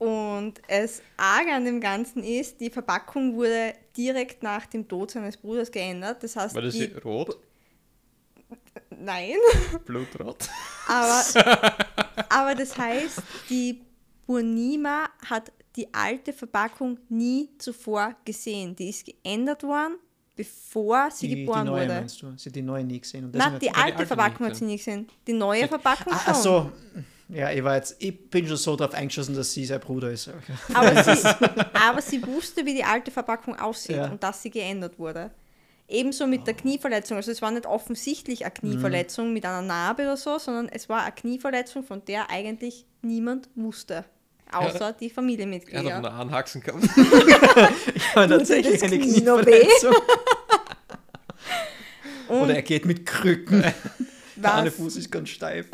Und 0.00 0.54
es 0.66 1.02
arge 1.18 1.52
an 1.52 1.64
dem 1.66 1.78
Ganzen 1.80 2.24
ist, 2.24 2.58
die 2.60 2.70
Verpackung 2.70 3.34
wurde 3.36 3.74
direkt 3.94 4.42
nach 4.42 4.64
dem 4.66 4.88
Tod 4.88 5.10
seines 5.10 5.36
Bruders 5.36 5.70
geändert. 5.70 6.22
Das 6.22 6.34
heißt, 6.36 6.54
War 6.54 6.62
das 6.62 6.72
die, 6.74 6.86
rot? 7.04 7.38
nein, 8.98 9.34
Blutrot? 9.84 10.48
aber, 10.88 11.22
aber 12.30 12.54
das 12.54 12.76
heißt, 12.78 13.22
die 13.50 13.82
Burnima 14.26 15.10
hat 15.28 15.52
die 15.76 15.92
alte 15.92 16.32
Verpackung 16.32 16.98
nie 17.10 17.50
zuvor 17.58 18.14
gesehen. 18.24 18.74
Die 18.76 18.88
ist 18.88 19.04
geändert 19.04 19.62
worden, 19.62 19.98
bevor 20.34 21.10
sie 21.10 21.28
Die, 21.28 21.34
die 21.34 21.40
geboren 21.42 21.66
neue 21.66 21.82
wurde. 21.82 21.94
meinst 22.00 22.22
du? 22.22 22.32
Sie 22.38 22.48
hat 22.48 22.56
die 22.56 22.62
neue 22.62 22.84
nie 22.84 23.00
gesehen. 23.00 23.26
Und 23.26 23.34
Nein, 23.34 23.58
die 23.60 23.68
hat- 23.70 23.76
alte 23.76 23.96
alte 23.98 24.06
Verpackung 24.06 24.46
hat 24.46 24.56
sie 24.56 24.64
nie 24.64 24.76
gesehen. 24.78 25.06
Die 25.26 25.32
neue 25.34 25.68
Verpackung 25.68 26.12
Ah, 26.12 26.18
schon. 26.18 26.32
ach 26.32 26.34
so. 26.36 26.72
Ja, 27.32 27.50
ich 27.52 27.62
war 27.62 27.76
jetzt, 27.76 27.96
ich 28.00 28.28
bin 28.30 28.46
schon 28.48 28.56
so 28.56 28.74
drauf 28.76 28.92
eingeschossen, 28.92 29.34
dass 29.36 29.52
sie 29.52 29.64
sein 29.64 29.78
Bruder 29.80 30.10
ist. 30.10 30.30
Aber 30.74 31.02
sie, 31.02 31.28
aber 31.74 32.02
sie 32.02 32.26
wusste, 32.26 32.64
wie 32.66 32.74
die 32.74 32.82
alte 32.84 33.10
Verpackung 33.10 33.58
aussieht 33.58 33.96
Ja. 33.96 34.06
und 34.10 34.22
dass 34.22 34.42
sie 34.42 34.50
geändert 34.50 34.98
wurde. 34.98 35.30
Ebenso 35.88 36.26
mit 36.26 36.46
der 36.46 36.54
Knieverletzung. 36.54 37.16
Also 37.16 37.30
es 37.32 37.42
war 37.42 37.50
nicht 37.50 37.66
offensichtlich 37.66 38.44
eine 38.44 38.52
Knieverletzung 38.54 39.32
mit 39.32 39.44
einer 39.44 39.62
Narbe 39.62 40.02
oder 40.02 40.16
so, 40.16 40.38
sondern 40.38 40.68
es 40.68 40.88
war 40.88 41.02
eine 41.02 41.12
Knieverletzung, 41.12 41.82
von 41.84 42.04
der 42.04 42.30
eigentlich 42.30 42.84
niemand 43.02 43.48
wusste. 43.56 44.04
Außer 44.52 44.92
die 44.92 45.04
Er 45.06 45.08
hat 45.10 45.14
Familienmitglieder. 45.14 45.98
auf 45.98 46.04
einen 46.04 46.30
Haxen 46.32 46.60
gehabt. 46.62 46.84
Ich 47.94 48.14
habe 48.16 48.28
tatsächlich 48.38 48.82
eine 48.82 48.98
Knie 48.98 49.20
noch 49.20 49.40
Knieverletzung. 49.42 49.94
Und 52.28 52.40
Oder 52.42 52.54
er 52.56 52.62
geht 52.62 52.84
mit 52.84 53.06
Krücken. 53.06 53.64
Der 54.36 54.54
eine 54.54 54.70
Fuß 54.70 54.96
ist 54.96 55.10
ganz 55.10 55.28
steif. 55.30 55.66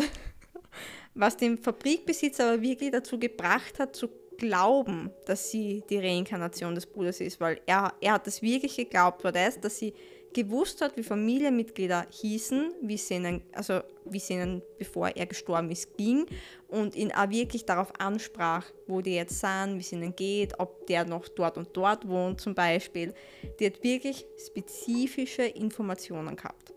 Was 1.16 1.36
den 1.36 1.58
Fabrikbesitzer 1.58 2.52
aber 2.52 2.62
wirklich 2.62 2.90
dazu 2.90 3.18
gebracht 3.18 3.78
hat, 3.78 3.96
zu 3.96 4.08
glauben, 4.38 5.10
dass 5.24 5.50
sie 5.50 5.82
die 5.88 5.98
Reinkarnation 5.98 6.74
des 6.74 6.86
Bruders 6.86 7.20
ist, 7.20 7.40
weil 7.40 7.60
er, 7.66 7.94
er 8.00 8.14
hat 8.14 8.26
das 8.26 8.42
wirklich 8.42 8.76
geglaubt, 8.76 9.24
war 9.24 9.32
das, 9.32 9.58
dass 9.60 9.78
sie 9.78 9.94
gewusst 10.34 10.82
hat, 10.82 10.98
wie 10.98 11.02
Familienmitglieder 11.02 12.06
hießen, 12.10 12.74
wie 12.82 12.98
sie 12.98 13.14
ihnen, 13.14 13.42
also 13.52 13.80
wie 14.04 14.18
sie 14.18 14.34
ihnen, 14.34 14.60
bevor 14.78 15.08
er 15.08 15.24
gestorben 15.24 15.70
ist, 15.70 15.96
ging 15.96 16.26
und 16.68 16.94
ihn 16.94 17.10
auch 17.12 17.30
wirklich 17.30 17.64
darauf 17.64 17.90
ansprach, 17.98 18.66
wo 18.86 19.00
die 19.00 19.14
jetzt 19.14 19.40
sind, 19.40 19.76
wie 19.76 19.80
es 19.80 19.92
ihnen 19.92 20.14
geht, 20.14 20.58
ob 20.60 20.86
der 20.86 21.06
noch 21.06 21.28
dort 21.28 21.56
und 21.56 21.70
dort 21.72 22.06
wohnt 22.06 22.42
zum 22.42 22.54
Beispiel. 22.54 23.14
Die 23.58 23.66
hat 23.66 23.82
wirklich 23.82 24.26
spezifische 24.44 25.44
Informationen 25.44 26.36
gehabt. 26.36 26.74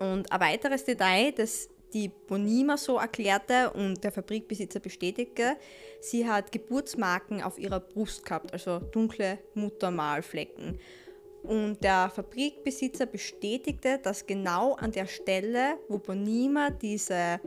Und 0.00 0.30
ein 0.32 0.40
weiteres 0.40 0.84
Detail, 0.84 1.30
das 1.30 1.68
die 1.94 2.08
Bonima 2.08 2.76
so 2.76 2.98
erklärte 2.98 3.70
und 3.70 4.02
der 4.02 4.12
Fabrikbesitzer 4.12 4.80
bestätigte, 4.80 5.56
sie 6.00 6.28
hat 6.28 6.52
Geburtsmarken 6.52 7.42
auf 7.42 7.58
ihrer 7.58 7.80
Brust 7.80 8.24
gehabt, 8.24 8.52
also 8.52 8.80
dunkle 8.80 9.38
Muttermalflecken. 9.54 10.78
Und 11.44 11.84
der 11.84 12.10
Fabrikbesitzer 12.14 13.06
bestätigte, 13.06 13.98
dass 14.02 14.26
genau 14.26 14.74
an 14.74 14.92
der 14.92 15.06
Stelle, 15.06 15.76
wo 15.88 15.98
Bonima 15.98 16.70
diese 16.70 17.38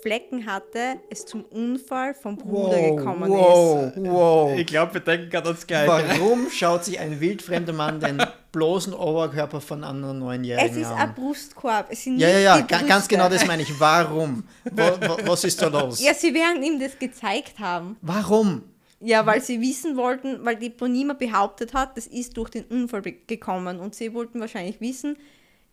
Flecken 0.00 0.46
hatte, 0.46 0.96
es 1.10 1.26
zum 1.26 1.44
Unfall 1.44 2.14
vom 2.14 2.36
Bruder 2.36 2.80
gekommen 2.80 3.30
wow, 3.30 3.86
ist. 3.86 4.02
wow. 4.02 4.58
Ich 4.58 4.66
glaube, 4.66 4.94
wir 4.94 5.00
denken 5.02 5.30
gerade 5.30 5.50
das 5.50 5.66
Gleiche. 5.66 5.88
Warum 5.88 6.50
schaut 6.50 6.84
sich 6.84 6.98
ein 6.98 7.20
wildfremder 7.20 7.74
Mann 7.74 8.00
den 8.00 8.22
bloßen 8.54 8.94
Oberkörper 8.94 9.60
von 9.60 9.84
einer 9.84 10.14
neunjährigen 10.14 10.70
Es 10.70 10.76
ist 10.76 10.86
an? 10.86 10.96
ein 10.98 11.14
Brustkorb. 11.14 11.88
Es 11.90 12.04
sind 12.04 12.18
Ja, 12.18 12.28
ja, 12.28 12.38
ja, 12.38 12.56
die 12.62 12.66
ga- 12.66 12.82
ganz 12.82 13.06
genau 13.08 13.28
das 13.28 13.44
meine 13.46 13.62
ich. 13.62 13.78
Warum? 13.78 14.44
Wa- 14.70 14.96
wa- 15.00 15.18
Was 15.26 15.44
ist 15.44 15.60
da 15.60 15.66
los? 15.68 16.00
Ja, 16.00 16.14
sie 16.14 16.32
werden 16.32 16.62
ihm 16.62 16.78
das 16.80 16.98
gezeigt 16.98 17.58
haben. 17.58 17.96
Warum? 18.00 18.62
Ja, 19.00 19.26
weil 19.26 19.42
sie 19.42 19.60
wissen 19.60 19.96
wollten, 19.98 20.42
weil 20.44 20.56
die 20.56 20.70
Bonima 20.70 21.12
behauptet 21.12 21.74
hat, 21.74 21.96
das 21.98 22.06
ist 22.06 22.36
durch 22.38 22.48
den 22.48 22.64
Unfall 22.64 23.02
gekommen 23.02 23.78
und 23.80 23.94
sie 23.94 24.14
wollten 24.14 24.40
wahrscheinlich 24.40 24.80
wissen, 24.80 25.18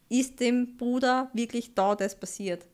ist 0.10 0.40
dem 0.42 0.76
Bruder 0.76 1.30
wirklich 1.34 1.74
da 1.74 1.96
das 1.96 2.20
passiert. 2.20 2.66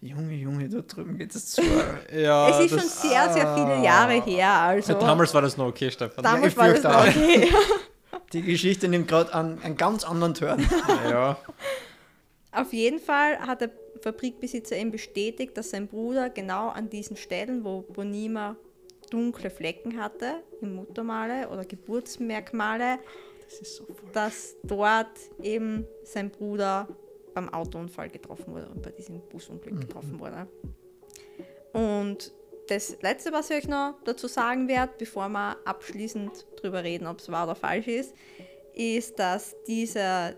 Junge, 0.00 0.34
Junge, 0.34 0.68
da 0.68 0.80
drüben 0.82 1.16
geht 1.18 1.34
es 1.34 1.46
zu. 1.52 1.62
Ja, 2.14 2.50
es 2.50 2.66
ist 2.70 2.78
schon 2.78 2.88
sehr, 2.88 3.32
sehr 3.32 3.54
viele 3.56 3.82
Jahre 3.82 4.22
her. 4.22 4.50
Also 4.52 4.92
Damals 4.92 5.32
war 5.34 5.40
das 5.42 5.56
noch 5.56 5.66
okay, 5.68 5.90
Stefan. 5.90 6.22
damals 6.22 6.52
ich 6.52 6.56
war 6.58 6.68
das 6.68 6.82
noch 6.82 6.94
auch. 6.94 7.06
okay. 7.08 7.48
Die 8.34 8.42
Geschichte 8.42 8.88
nimmt 8.88 9.06
gerade 9.06 9.32
einen, 9.32 9.62
einen 9.62 9.76
ganz 9.76 10.04
anderen 10.04 10.34
Turn. 10.34 10.68
Ja. 11.08 11.38
Auf 12.50 12.72
jeden 12.72 12.98
Fall 12.98 13.38
hat 13.38 13.60
der 13.60 13.70
Fabrikbesitzer 14.00 14.76
ihm 14.76 14.90
bestätigt, 14.90 15.56
dass 15.56 15.70
sein 15.70 15.88
Bruder 15.88 16.30
genau 16.30 16.68
an 16.68 16.90
diesen 16.90 17.16
Stellen, 17.16 17.64
wo 17.64 17.82
Bonima 17.82 18.56
dunkle 19.10 19.50
Flecken 19.50 20.00
hatte, 20.00 20.42
im 20.60 20.74
Muttermale 20.74 21.48
oder 21.48 21.64
Geburtsmerkmale, 21.64 22.98
Das 23.44 23.60
ist 23.60 23.76
so 23.76 23.86
dass 24.12 24.56
dort 24.62 25.10
eben 25.42 25.86
sein 26.02 26.30
Bruder 26.30 26.88
beim 27.34 27.48
Autounfall 27.52 28.08
getroffen 28.08 28.54
wurde 28.54 28.68
und 28.68 28.82
bei 28.82 28.90
diesem 28.90 29.20
Busunglück 29.28 29.80
getroffen 29.80 30.18
wurde. 30.18 30.46
Und 31.72 32.32
das 32.68 32.96
Letzte, 33.02 33.32
was 33.32 33.50
ich 33.50 33.56
euch 33.56 33.68
noch 33.68 33.94
dazu 34.04 34.26
sagen 34.26 34.68
werde, 34.68 34.92
bevor 34.98 35.28
wir 35.28 35.56
abschließend 35.64 36.46
darüber 36.56 36.82
reden, 36.82 37.06
ob 37.06 37.18
es 37.18 37.30
wahr 37.30 37.44
oder 37.44 37.54
falsch 37.54 37.88
ist, 37.88 38.14
ist, 38.74 39.18
dass 39.18 39.54
dieser, 39.66 40.34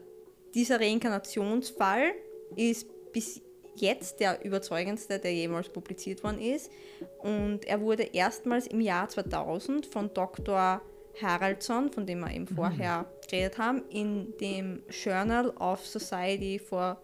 dieser 0.55 0.81
Reinkarnationsfall 0.81 2.13
ist 2.57 2.87
bis 3.13 3.41
jetzt 3.77 4.21
der 4.21 4.45
überzeugendste, 4.45 5.19
der 5.19 5.35
jemals 5.35 5.69
publiziert 5.69 6.23
worden 6.25 6.41
ist. 6.41 6.71
Und 7.19 7.65
er 7.67 7.81
wurde 7.81 8.05
erstmals 8.05 8.67
im 8.67 8.81
Jahr 8.81 9.09
2000 9.09 9.87
von 9.87 10.13
Dr. 10.13 10.81
Haraldson, 11.21 11.91
von 11.91 12.07
dem 12.07 12.21
wir 12.21 12.31
eben 12.31 12.47
vorher 12.47 13.07
geredet 13.29 13.59
haben, 13.59 13.83
in 13.91 14.37
dem 14.39 14.83
Journal 14.91 15.51
of 15.59 15.87
Society 15.87 16.59
for, 16.59 17.01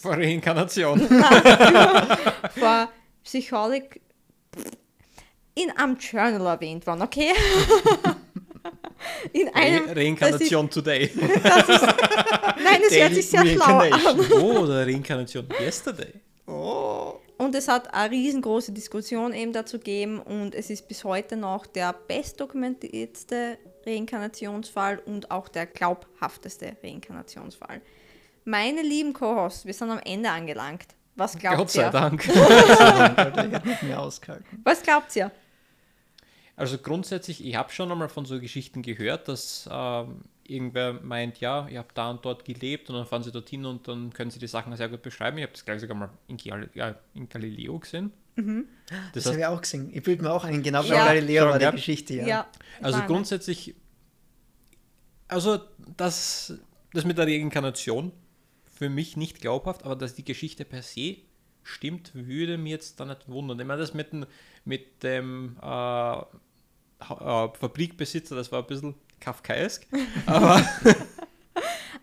Vor 0.00 0.12
Reinkarnation. 0.12 1.00
for 2.58 2.88
Psychology 3.24 4.00
in 5.54 5.70
einem 5.70 5.96
Journal 5.98 6.46
erwähnt 6.46 6.86
worden, 6.86 7.02
okay? 7.02 7.32
in 9.32 9.48
einem, 9.54 9.88
Re 9.88 9.96
Reinkarnation 9.96 10.70
today. 10.70 11.10
das 11.42 11.68
ist, 11.68 11.82
nein, 11.82 12.82
es 12.88 12.96
hört 12.96 13.14
sich 13.14 13.28
sehr 13.28 13.46
schlau 13.46 13.78
an. 13.78 13.92
Oh, 14.32 14.60
oder 14.60 14.86
Reinkarnation 14.86 15.46
yesterday. 15.60 16.12
Oh. 16.46 17.14
Und 17.38 17.54
es 17.54 17.68
hat 17.68 17.92
eine 17.94 18.10
riesengroße 18.10 18.72
Diskussion 18.72 19.32
eben 19.32 19.52
dazu 19.52 19.78
gegeben 19.78 20.20
und 20.20 20.54
es 20.54 20.68
ist 20.68 20.86
bis 20.88 21.04
heute 21.04 21.36
noch 21.36 21.66
der 21.66 21.94
bestdokumentierteste 21.94 23.56
Reinkarnationsfall 23.86 24.98
und 25.06 25.30
auch 25.30 25.48
der 25.48 25.64
glaubhafteste 25.64 26.76
Reinkarnationsfall. 26.82 27.80
Meine 28.44 28.82
lieben 28.82 29.14
Co-Hosts, 29.14 29.64
wir 29.64 29.72
sind 29.72 29.90
am 29.90 30.00
Ende 30.04 30.30
angelangt. 30.30 30.88
Was 31.16 31.36
glaubt 31.36 31.56
Gott 31.56 31.70
sei 31.70 31.82
ihr? 31.82 31.90
Dank. 31.90 32.28
Alter, 32.28 33.62
ich 33.66 33.82
mehr 33.82 34.00
ausgehalten. 34.00 34.60
Was 34.64 34.82
glaubt 34.82 35.14
ihr? 35.16 35.30
Also 36.56 36.78
grundsätzlich, 36.78 37.44
ich 37.44 37.54
habe 37.56 37.72
schon 37.72 37.90
einmal 37.90 38.08
von 38.08 38.26
so 38.26 38.38
Geschichten 38.38 38.82
gehört, 38.82 39.28
dass 39.28 39.68
ähm, 39.70 40.22
irgendwer 40.44 40.92
meint, 40.94 41.40
ja, 41.40 41.66
ihr 41.68 41.78
habt 41.78 41.96
da 41.96 42.10
und 42.10 42.24
dort 42.24 42.44
gelebt 42.44 42.90
und 42.90 42.96
dann 42.96 43.06
fahren 43.06 43.22
sie 43.22 43.32
dorthin 43.32 43.64
und 43.64 43.88
dann 43.88 44.12
können 44.12 44.30
sie 44.30 44.38
die 44.38 44.46
Sachen 44.46 44.76
sehr 44.76 44.88
gut 44.88 45.02
beschreiben. 45.02 45.38
Ich 45.38 45.42
habe 45.44 45.52
das 45.52 45.64
gleich 45.64 45.80
sogar 45.80 45.96
mal 45.96 46.10
in, 46.26 46.36
Gal 46.36 46.68
ja, 46.74 46.94
in 47.14 47.28
Galileo 47.28 47.78
gesehen. 47.78 48.12
Das 48.36 48.44
Das 49.12 49.24
heißt, 49.24 49.26
habe 49.28 49.38
ich 49.40 49.46
auch 49.46 49.60
gesehen. 49.60 49.90
Ich 49.92 50.02
bilde 50.02 50.22
mir 50.22 50.32
auch 50.32 50.44
ein, 50.44 50.62
genau 50.62 50.82
bei 50.82 50.88
Ja. 50.88 51.06
Galileo 51.06 51.46
war 51.46 51.58
die 51.58 51.64
ja. 51.64 51.70
Geschichte, 51.70 52.14
ja. 52.14 52.26
Ja. 52.26 52.46
also 52.82 53.00
grundsätzlich, 53.02 53.74
also 55.28 55.60
das, 55.96 56.54
das 56.92 57.04
mit 57.04 57.18
der 57.18 57.26
Reinkarnation 57.26 58.12
für 58.80 58.88
mich 58.88 59.14
nicht 59.14 59.42
glaubhaft, 59.42 59.84
aber 59.84 59.94
dass 59.94 60.14
die 60.14 60.24
Geschichte 60.24 60.64
per 60.64 60.82
se 60.82 61.18
stimmt, 61.62 62.14
würde 62.14 62.56
mir 62.56 62.70
jetzt 62.70 62.98
da 62.98 63.04
nicht 63.04 63.28
wundern. 63.28 63.60
Ich 63.60 63.66
meine, 63.66 63.78
das 63.78 63.92
mit 63.92 64.10
dem, 64.10 64.24
mit 64.64 65.02
dem 65.02 65.58
äh, 65.62 66.18
äh, 66.18 66.24
Fabrikbesitzer, 66.98 68.34
das 68.36 68.50
war 68.50 68.60
ein 68.60 68.66
bisschen 68.66 68.94
kafkaesk, 69.20 69.86
aber 70.26 70.64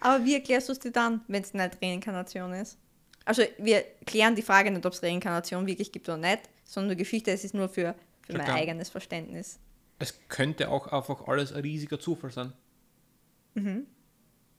Aber 0.01 0.23
wie 0.23 0.35
erklärst 0.35 0.69
du 0.69 0.73
es 0.73 0.79
dir 0.79 0.91
dann, 0.91 1.21
wenn 1.27 1.41
es 1.41 1.55
nicht 1.55 1.81
Reinkarnation 1.81 2.53
ist? 2.53 2.77
Also 3.25 3.41
wir 3.57 3.83
klären 4.05 4.35
die 4.35 4.43
Frage 4.43 4.69
nicht, 4.69 4.85
ob 4.85 4.93
es 4.93 5.01
Reinkarnation 5.01 5.65
wirklich 5.65 5.91
gibt 5.91 6.07
oder 6.07 6.19
nicht, 6.19 6.41
sondern 6.63 6.91
die 6.91 7.03
Geschichte, 7.03 7.31
es 7.31 7.43
ist 7.43 7.55
nur 7.55 7.69
für, 7.69 7.95
für 8.21 8.33
mein 8.33 8.51
eigenes 8.51 8.89
Verständnis. 8.89 9.57
es 9.97 10.13
könnte 10.29 10.69
auch 10.69 10.85
einfach 10.93 11.27
alles 11.27 11.53
ein 11.53 11.61
riesiger 11.61 11.99
Zufall 11.99 12.29
sein. 12.29 12.53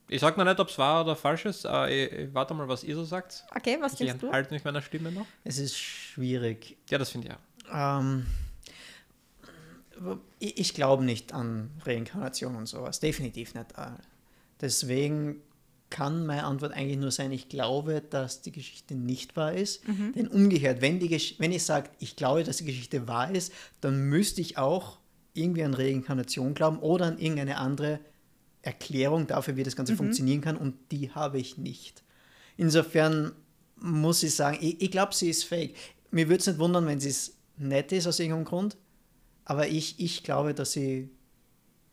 Ich 0.09 0.21
sag 0.21 0.37
noch 0.38 0.44
nicht, 0.44 0.59
ob 0.59 0.68
es 0.68 0.79
wahr 0.79 1.05
oder 1.05 1.14
falsch 1.16 1.44
ist. 1.44 1.64
Äh, 1.64 2.07
ich, 2.07 2.12
ich 2.12 2.35
warte 2.35 2.55
mal, 2.55 2.66
was 2.68 2.83
ihr 2.85 2.94
so 2.94 3.05
sagt. 3.05 3.44
Okay, 3.55 3.77
was 3.81 3.92
Ich 3.92 3.99
denkst 3.99 4.21
du? 4.21 4.33
halte 4.33 4.53
mich 4.55 4.64
meiner 4.64 4.81
Stimme 4.83 5.12
noch. 5.12 5.27
Es 5.44 5.59
ist 5.59 5.77
schwierig. 5.77 6.77
Ja, 6.90 6.99
das 6.99 7.11
finde 7.11 7.29
ich 7.29 7.35
auch. 7.35 7.99
Ähm, 8.01 8.27
ich 10.38 10.59
ich 10.59 10.75
glaube 10.75 11.05
nicht 11.05 11.33
an 11.33 11.71
Reinkarnation 11.85 12.55
und 12.57 12.66
sowas. 12.66 13.01
Definitiv 13.01 13.55
nicht. 13.55 13.73
Äh, 13.77 13.90
Deswegen 14.61 15.40
kann 15.90 16.27
meine 16.27 16.44
Antwort 16.44 16.73
eigentlich 16.73 16.99
nur 16.99 17.11
sein, 17.12 17.31
ich 17.33 17.49
glaube, 17.49 18.03
dass 18.03 18.42
die 18.42 18.51
Geschichte 18.53 18.94
nicht 18.94 19.37
wahr 19.37 19.53
ist. 19.55 19.83
Denn 19.87 20.27
umgekehrt, 20.29 20.81
wenn, 20.83 20.99
die 20.99 21.09
Gesch 21.09 21.37
wenn 21.38 21.53
ich 21.53 21.62
sage, 21.64 21.90
ich 22.01 22.16
glaube, 22.16 22.42
dass 22.44 22.59
die 22.59 22.64
Geschichte 22.64 23.07
wahr 23.09 23.31
ist, 23.31 23.53
dann 23.81 24.01
müsste 24.09 24.40
ich 24.40 24.59
auch 24.59 24.99
irgendwie 25.33 25.62
an 25.62 25.73
Reinkarnation 25.75 26.53
glauben 26.55 26.81
oder 26.81 27.07
an 27.07 27.18
irgendeine 27.18 27.57
andere 27.59 28.01
Erklärung 28.62 29.27
dafür, 29.27 29.57
wie 29.57 29.62
das 29.62 29.77
Ganze 29.77 29.97
funktionieren 29.97 30.40
kann. 30.40 30.57
Und 30.57 30.75
die 30.90 31.11
habe 31.12 31.38
ich 31.38 31.59
nicht. 31.59 32.03
Insofern 32.57 33.33
muss 33.77 34.23
ich 34.23 34.35
sagen, 34.35 34.59
ich, 34.61 34.81
ich 34.83 34.90
glaube, 34.90 35.14
sie 35.14 35.31
ist 35.31 35.44
fake. 35.44 35.75
Mir 36.11 36.29
würde 36.29 36.40
es 36.40 36.47
nicht 36.47 36.59
wundern, 36.59 36.87
wenn 36.87 37.01
sie 37.01 37.11
es 37.11 37.37
nett 37.57 37.92
ist 37.92 38.07
aus 38.07 38.18
irgendeinem 38.18 38.44
Grund. 38.44 38.77
Aber 39.44 39.68
ich, 39.68 39.99
ich 40.01 40.23
glaube, 40.25 40.55
dass 40.55 40.73
sie 40.73 41.09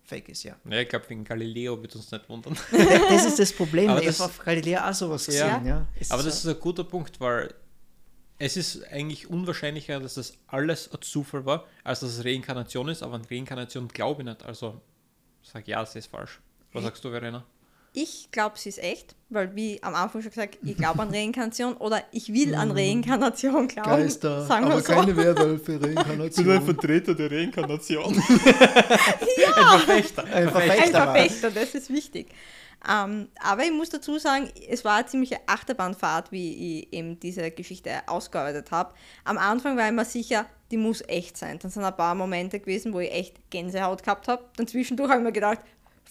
fake 0.04 0.30
ist, 0.30 0.43
ja. 0.43 0.56
Ja, 0.69 0.80
ich 0.82 0.89
glaube, 0.89 1.10
wegen 1.10 1.23
Galileo 1.23 1.82
wird 1.82 1.95
uns 1.95 2.12
nicht 2.12 2.28
wundern. 2.30 2.58
Das 2.71 3.25
ist 3.25 3.39
das 3.39 3.54
Problem. 3.54 3.89
Aber 3.89 3.99
ich 4.01 4.08
das- 4.08 4.19
habe 4.19 4.30
auf 4.32 4.39
Galileo 4.39 4.80
auch 4.80 4.93
sowas 4.93 5.28
Ja. 5.28 5.49
gesehen. 5.58 5.67
Ja. 5.67 5.88
Es 5.99 6.12
Aber 6.12 6.21
ist 6.21 6.28
das 6.28 6.45
ist 6.45 6.47
ein 6.56 6.60
guter 6.60 6.84
Punkt, 6.84 7.19
weil 7.19 7.54
es 8.38 8.58
ist 8.58 8.84
eigentlich 8.91 9.30
unwahrscheinlicher, 9.30 9.99
dass 9.99 10.15
das 10.15 10.34
alles 10.47 10.91
ein 10.91 11.01
Zufall 11.01 11.45
war, 11.45 11.65
als 11.84 12.01
dass 12.01 12.17
es 12.17 12.25
Reinkarnation 12.25 12.89
ist. 12.89 13.01
Aber 13.04 13.13
an 13.15 13.25
Reinkarnation 13.30 13.88
glaube 13.88 14.21
ich 14.23 14.28
nicht. 14.28 14.43
Also 14.43 14.82
sag 15.41 15.67
ja, 15.67 15.82
es 15.84 15.95
ist 15.95 16.08
falsch. 16.08 16.41
Was 16.76 16.84
sagst 16.84 17.04
du, 17.04 17.10
Verena? 17.10 17.44
Ich 17.98 18.30
glaube, 18.30 18.60
sie 18.60 18.68
ist 18.68 18.84
echt, 18.84 19.16
weil 19.30 19.56
wie 19.56 19.82
am 19.82 19.96
Anfang 19.96 20.22
schon 20.22 20.30
gesagt, 20.30 20.58
ich 20.62 20.76
glaube 20.76 21.02
an 21.02 21.12
Reinkarnation 21.12 21.78
oder 21.78 22.04
ich 22.12 22.34
will 22.34 22.54
an 22.54 22.72
Reinkarnation 22.72 23.70
glauben. 23.70 23.90
Geister, 23.90 24.46
sagen 24.46 24.66
wir 24.66 24.74
aber 24.74 24.82
so. 24.82 24.92
keine 24.92 25.16
Werwölfe, 25.16 25.80
Reinkarnation. 25.82 26.62
Vertreter 26.62 27.16
der 27.16 27.32
Reinkarnation. 27.32 28.04
Ein 28.18 29.80
Verfechter. 29.80 30.24
Ein 30.26 30.34
Ein 30.34 30.50
Verfechter. 30.50 30.94
war. 30.94 31.16
Verfechter, 31.16 31.52
das 31.52 31.74
ist 31.74 31.90
wichtig. 31.90 32.28
Ähm, 32.88 33.30
aber 33.42 33.64
ich 33.64 33.72
muss 33.72 33.90
dazu 33.90 34.20
sagen, 34.20 34.50
es 34.70 34.84
war 34.86 34.98
eine 34.98 35.06
ziemliche 35.08 35.38
Achterbahnfahrt, 35.48 36.32
wie 36.32 36.82
ich 36.82 36.94
eben 36.94 37.20
diese 37.20 37.50
Geschichte 37.50 37.92
ausgearbeitet 38.08 38.72
habe. 38.72 38.94
Am 39.24 39.38
Anfang 39.38 39.78
war 39.78 39.88
ich 39.88 39.94
mir 39.94 40.06
sicher, 40.06 40.46
die 40.70 40.78
muss 40.78 41.02
echt 41.08 41.38
sein. 41.38 41.58
Dann 41.60 41.72
sind 41.72 41.84
ein 41.84 41.96
paar 41.96 42.14
Momente 42.14 42.60
gewesen, 42.60 42.94
wo 42.94 43.00
ich 43.00 43.12
echt 43.12 43.50
Gänsehaut 43.50 44.04
gehabt 44.04 44.28
habe. 44.28 44.44
Dann 44.58 44.68
zwischendurch 44.68 45.10
habe 45.10 45.22
ich 45.22 45.26
mir 45.26 45.32
gedacht, 45.32 45.60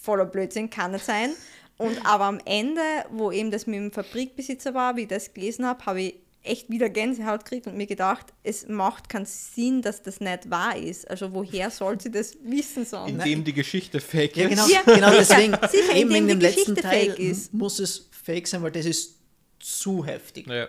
voller 0.05 0.27
Blödsinn 0.27 0.71
kann 0.71 0.93
nicht 0.93 1.05
sein. 1.05 1.31
Und 1.77 2.05
aber 2.07 2.25
am 2.25 2.41
Ende, 2.45 2.81
wo 3.11 3.33
eben 3.33 3.51
das 3.51 3.67
mit 3.67 3.77
dem 3.77 3.91
Fabrikbesitzer 3.91 4.75
war, 4.75 4.97
wie 4.97 5.03
ich 5.03 5.09
das 5.09 5.35
gelesen 5.35 5.67
habe, 5.67 5.85
habe 5.87 6.01
ich 6.03 6.15
echt 6.45 6.71
wieder 6.71 6.91
Gänsehaut 6.91 7.45
gekriegt 7.45 7.67
und 7.67 7.77
mir 7.77 7.87
gedacht, 7.87 8.27
es 8.43 8.69
macht 8.69 9.09
keinen 9.09 9.25
Sinn, 9.27 9.81
dass 9.83 10.03
das 10.03 10.21
nicht 10.21 10.51
wahr 10.51 10.77
ist. 10.77 11.09
Also 11.11 11.33
woher 11.33 11.71
soll 11.71 11.99
sie 12.01 12.11
das 12.11 12.37
wissen 12.45 12.85
sonst? 12.85 13.11
Indem 13.11 13.43
die 13.45 13.55
Geschichte 13.55 13.99
fake 13.99 14.37
Ja, 14.37 14.45
ist. 14.45 14.51
genau, 14.51 14.67
Ja, 14.69 14.83
genau 14.83 15.09
sicher, 15.11 15.19
deswegen. 15.21 15.57
sicher, 15.69 15.97
eben 15.97 16.15
in 16.15 16.29
dem 16.29 16.39
die 16.39 16.47
letzten 16.47 16.75
Geschichte 16.75 16.83
Teil 16.83 17.07
fake 17.11 17.19
ist. 17.19 17.55
muss 17.55 17.79
es 17.81 18.09
fake 18.23 18.47
sein, 18.47 18.63
weil 18.63 18.73
das 18.73 18.85
ist 18.87 19.17
zu 19.59 20.05
heftig. 20.05 20.47
Ja. 20.47 20.69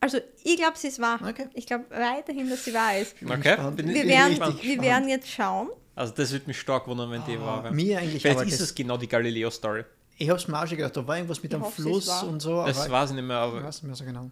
Also 0.00 0.18
ich 0.42 0.56
glaube, 0.56 0.76
sie 0.78 0.88
ist 0.88 0.98
wahr. 1.00 1.20
Okay. 1.26 1.46
Ich 1.54 1.66
glaube 1.66 1.84
weiterhin, 1.90 2.48
dass 2.50 2.64
sie 2.64 2.74
wahr 2.74 2.98
ist. 2.98 3.14
Okay. 3.22 3.56
Wir 3.76 4.06
werden, 4.08 4.58
wir 4.62 4.82
werden 4.82 5.08
jetzt 5.08 5.30
schauen. 5.30 5.68
Also 5.94 6.12
das 6.14 6.32
wird 6.32 6.46
mich 6.46 6.58
stark 6.58 6.86
wundern, 6.88 7.10
wenn 7.10 7.24
die 7.24 7.38
wahr 7.40 7.62
wäre. 7.64 7.72
Mir 7.74 7.98
eigentlich 7.98 8.22
Vielleicht 8.22 8.38
aber 8.40 8.46
ist 8.48 8.60
das, 8.60 8.68
es 8.70 8.74
genau 8.74 8.96
die 8.96 9.08
Galileo-Story. 9.08 9.84
Ich 10.18 10.28
habe 10.28 10.38
es 10.38 10.48
mir 10.48 10.60
auch 10.60 10.66
schon 10.66 10.76
gedacht, 10.76 10.96
da 10.96 11.06
war 11.06 11.16
irgendwas 11.16 11.42
mit 11.42 11.52
Ich 11.52 11.54
einem 11.54 11.64
hoffe, 11.64 11.82
sie 11.82 11.88
Fluss 11.88 12.22
und 12.24 12.40
so. 12.40 12.64
Das 12.64 12.80
aber 12.80 12.90
weiß 12.92 13.10
ich 13.10 13.16
nicht 13.16 13.24
mehr, 13.24 13.36
ich 13.36 13.52
aber, 13.52 13.62
weiß 13.64 13.76
nicht 13.82 13.86
mehr 13.88 13.94
so 13.96 14.04
genau. 14.04 14.30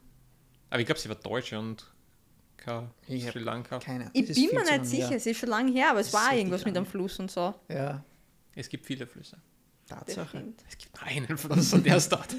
aber 0.71 0.81
ich 0.81 0.87
glaube, 0.87 1.01
sie 1.01 1.09
war 1.09 1.17
Deutsche 1.17 1.59
und 1.59 1.85
kein 2.57 2.91
Ich 3.09 3.25
hab 3.27 3.33
Sri 3.33 3.41
Lanka. 3.43 3.79
Keine 3.81 4.11
Ich 4.13 4.27
bin 4.27 4.51
mir 4.53 4.65
nicht 4.65 4.87
sicher, 4.87 5.09
her. 5.09 5.17
es 5.17 5.27
ist 5.27 5.39
schon 5.39 5.49
lange 5.49 5.73
her, 5.73 5.91
aber 5.91 6.01
es 6.01 6.13
war 6.13 6.35
irgendwas 6.35 6.65
mit 6.65 6.77
einem 6.77 6.87
Fluss 6.87 7.19
und 7.19 7.31
so. 7.31 7.55
Ja, 7.69 8.05
Es 8.55 8.69
gibt 8.69 8.87
viele 8.87 9.07
Flüsse. 9.07 9.39
Tatsache. 9.89 10.45
Es 10.69 10.79
gibt 10.79 10.95
nur 10.95 11.05
einen 11.05 11.37
Fluss 11.39 11.73
und 11.75 11.85
der 11.87 11.97
ist 11.97 12.11
dort. 12.11 12.29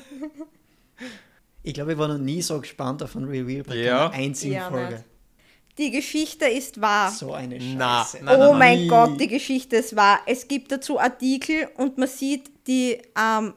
Ich 1.65 1.73
glaube, 1.73 1.93
ich 1.93 1.97
war 1.97 2.09
noch 2.09 2.17
nie 2.17 2.41
so 2.41 2.59
gespannt 2.59 3.01
auf 3.03 3.15
ein 3.15 3.23
Reveal 3.23 3.63
bei 3.63 3.75
Ja. 3.75 4.09
keiner 4.09 4.23
einzigen 4.25 4.53
Ja, 4.53 4.69
Folge. 4.69 4.95
nicht. 4.95 5.05
Die 5.77 5.89
Geschichte 5.91 6.45
ist 6.45 6.79
wahr. 6.81 7.09
So 7.12 7.33
eine 7.33 7.59
Scheiße. 7.59 7.75
Na, 7.75 8.07
na, 8.21 8.36
oh 8.36 8.51
na, 8.51 8.57
mein 8.59 8.79
nie. 8.81 8.88
Gott, 8.88 9.19
die 9.19 9.27
Geschichte 9.27 9.77
ist 9.77 9.95
wahr. 9.95 10.19
Es 10.27 10.47
gibt 10.47 10.71
dazu 10.71 10.99
Artikel 10.99 11.67
und 11.77 11.97
man 11.97 12.07
sieht 12.07 12.51
die, 12.67 12.99
ähm, 13.19 13.53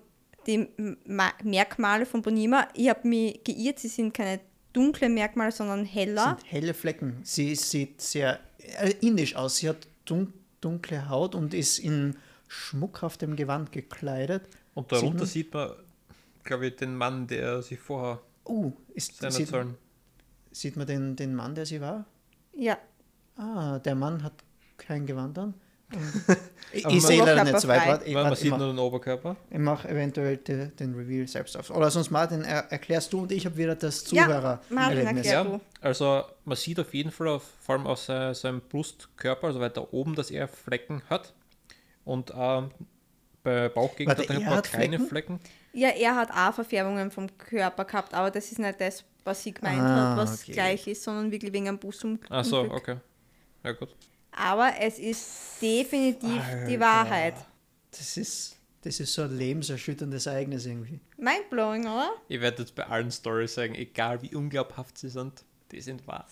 die 0.46 0.66
Ma 1.06 1.32
Merkmale 1.44 2.06
von 2.06 2.22
Bonima. 2.22 2.68
Ich 2.74 2.88
habe 2.88 3.06
mich 3.06 3.44
geirrt, 3.44 3.78
sie 3.80 3.88
sind 3.88 4.14
keine 4.14 4.40
dunkle 4.72 5.08
Merkmale, 5.10 5.52
sondern 5.52 5.84
heller. 5.84 6.38
sind 6.40 6.52
helle 6.52 6.72
Flecken. 6.74 7.18
Sie 7.22 7.54
sieht 7.54 8.00
sehr 8.00 8.40
äh, 8.80 8.92
indisch 9.02 9.36
aus. 9.36 9.56
Sie 9.58 9.68
hat 9.68 9.86
dun 10.06 10.32
dunkle 10.62 11.08
Haut 11.10 11.34
und 11.34 11.52
ist 11.52 11.78
in 11.78 12.16
schmuckhaftem 12.48 13.36
Gewand 13.36 13.72
gekleidet. 13.72 14.44
Und 14.74 14.84
Sieht 14.84 14.92
darunter 15.02 15.18
man? 15.18 15.26
sieht 15.26 15.52
man, 15.52 15.70
glaube 16.44 16.68
ich, 16.68 16.76
den 16.76 16.96
Mann, 16.96 17.26
der 17.26 17.60
sich 17.62 17.78
vorher 17.78 18.20
Oh, 18.44 18.72
ist, 18.94 19.16
seiner 19.18 19.32
sieht. 19.32 19.50
Sieht 20.60 20.76
man 20.76 20.86
den, 20.86 21.16
den 21.16 21.34
Mann, 21.34 21.54
der 21.54 21.66
sie 21.66 21.80
war? 21.80 22.04
Ja, 22.54 22.78
Ah, 23.38 23.78
der 23.80 23.94
Mann 23.94 24.22
hat 24.22 24.32
kein 24.78 25.04
Gewand 25.04 25.38
an. 25.38 25.52
ich 26.72 26.84
ich 26.84 27.02
sehe 27.06 27.22
leider 27.24 27.44
nicht 27.44 27.60
so 27.60 27.68
weit. 27.68 27.86
Warte, 27.86 28.04
ich, 28.06 28.14
Man, 28.14 28.32
ich 28.32 28.38
sieht 28.40 28.50
mache 28.50 28.60
nur 28.62 28.72
den 28.72 28.78
Oberkörper. 28.78 29.36
mach 29.50 29.84
eventuell 29.84 30.38
de, 30.38 30.68
den 30.70 30.94
Reveal 30.94 31.28
selbst 31.28 31.56
auf. 31.56 31.70
Oder 31.70 31.90
sonst 31.90 32.10
Martin, 32.10 32.42
er, 32.42 32.72
erklärst 32.72 33.12
du 33.12 33.20
und 33.22 33.30
ich 33.32 33.44
habe 33.46 33.56
wieder 33.56 33.76
das 33.76 34.10
Ja, 34.10 34.24
Zuhörer. 34.24 34.60
Martin, 34.70 34.98
Erlebnis. 34.98 35.26
erklär. 35.26 35.52
Ja, 35.54 35.60
also 35.82 36.22
man 36.44 36.56
sieht 36.56 36.80
auf 36.80 36.92
jeden 36.94 37.10
Fall, 37.12 37.28
auf, 37.28 37.44
vor 37.60 37.76
allem 37.76 37.86
aus 37.86 38.06
se- 38.06 38.34
seinem 38.34 38.62
Brustkörper, 38.62 39.46
also 39.48 39.60
weiter 39.60 39.92
oben, 39.92 40.14
dass 40.16 40.30
er 40.30 40.48
Flecken 40.48 41.02
hat. 41.10 41.34
Und 42.04 42.32
ähm, 42.34 42.70
bei 43.46 43.68
Bauchgegend 43.68 44.18
Warte, 44.18 44.22
hat 44.34 44.44
er 44.44 44.62
kleine 44.62 44.98
Flecken? 44.98 45.38
Flecken. 45.38 45.40
Ja, 45.72 45.90
er 45.90 46.16
hat 46.16 46.30
auch 46.32 46.52
Verfärbungen 46.54 47.10
vom 47.12 47.28
Körper 47.38 47.84
gehabt, 47.84 48.12
aber 48.12 48.30
das 48.30 48.50
ist 48.50 48.58
nicht 48.58 48.80
das, 48.80 49.04
was 49.24 49.42
sie 49.42 49.52
gemeint 49.52 49.80
Ah, 49.80 50.10
hat, 50.10 50.18
was 50.18 50.42
okay. 50.42 50.52
gleich 50.52 50.86
ist, 50.88 51.02
sondern 51.04 51.30
wirklich 51.30 51.52
wegen 51.52 51.68
einem 51.68 51.78
Bus 51.78 52.04
Ach 52.28 52.44
so, 52.44 52.62
okay. 52.62 52.96
Ja 53.62 53.72
gut. 53.72 53.94
Aber 54.32 54.72
es 54.80 54.98
ist 54.98 55.62
definitiv 55.62 56.42
die 56.68 56.74
Alter. 56.74 56.80
Wahrheit. 56.80 57.34
Das 57.92 58.16
ist, 58.16 58.58
das 58.82 58.98
ist 59.00 59.14
so 59.14 59.22
ein 59.22 59.36
lebenserschütterndes 59.36 60.26
Ereignis 60.26 60.66
irgendwie. 60.66 61.00
Mindblowing, 61.16 61.82
oder? 61.82 62.10
Ich 62.28 62.40
werde 62.40 62.62
jetzt 62.62 62.74
bei 62.74 62.84
allen 62.86 63.10
Stories 63.12 63.54
sagen, 63.54 63.74
egal 63.74 64.20
wie 64.22 64.34
unglaubhaft 64.34 64.98
sie 64.98 65.08
sind, 65.08 65.44
die 65.70 65.80
sind 65.80 66.06
wahr. 66.06 66.26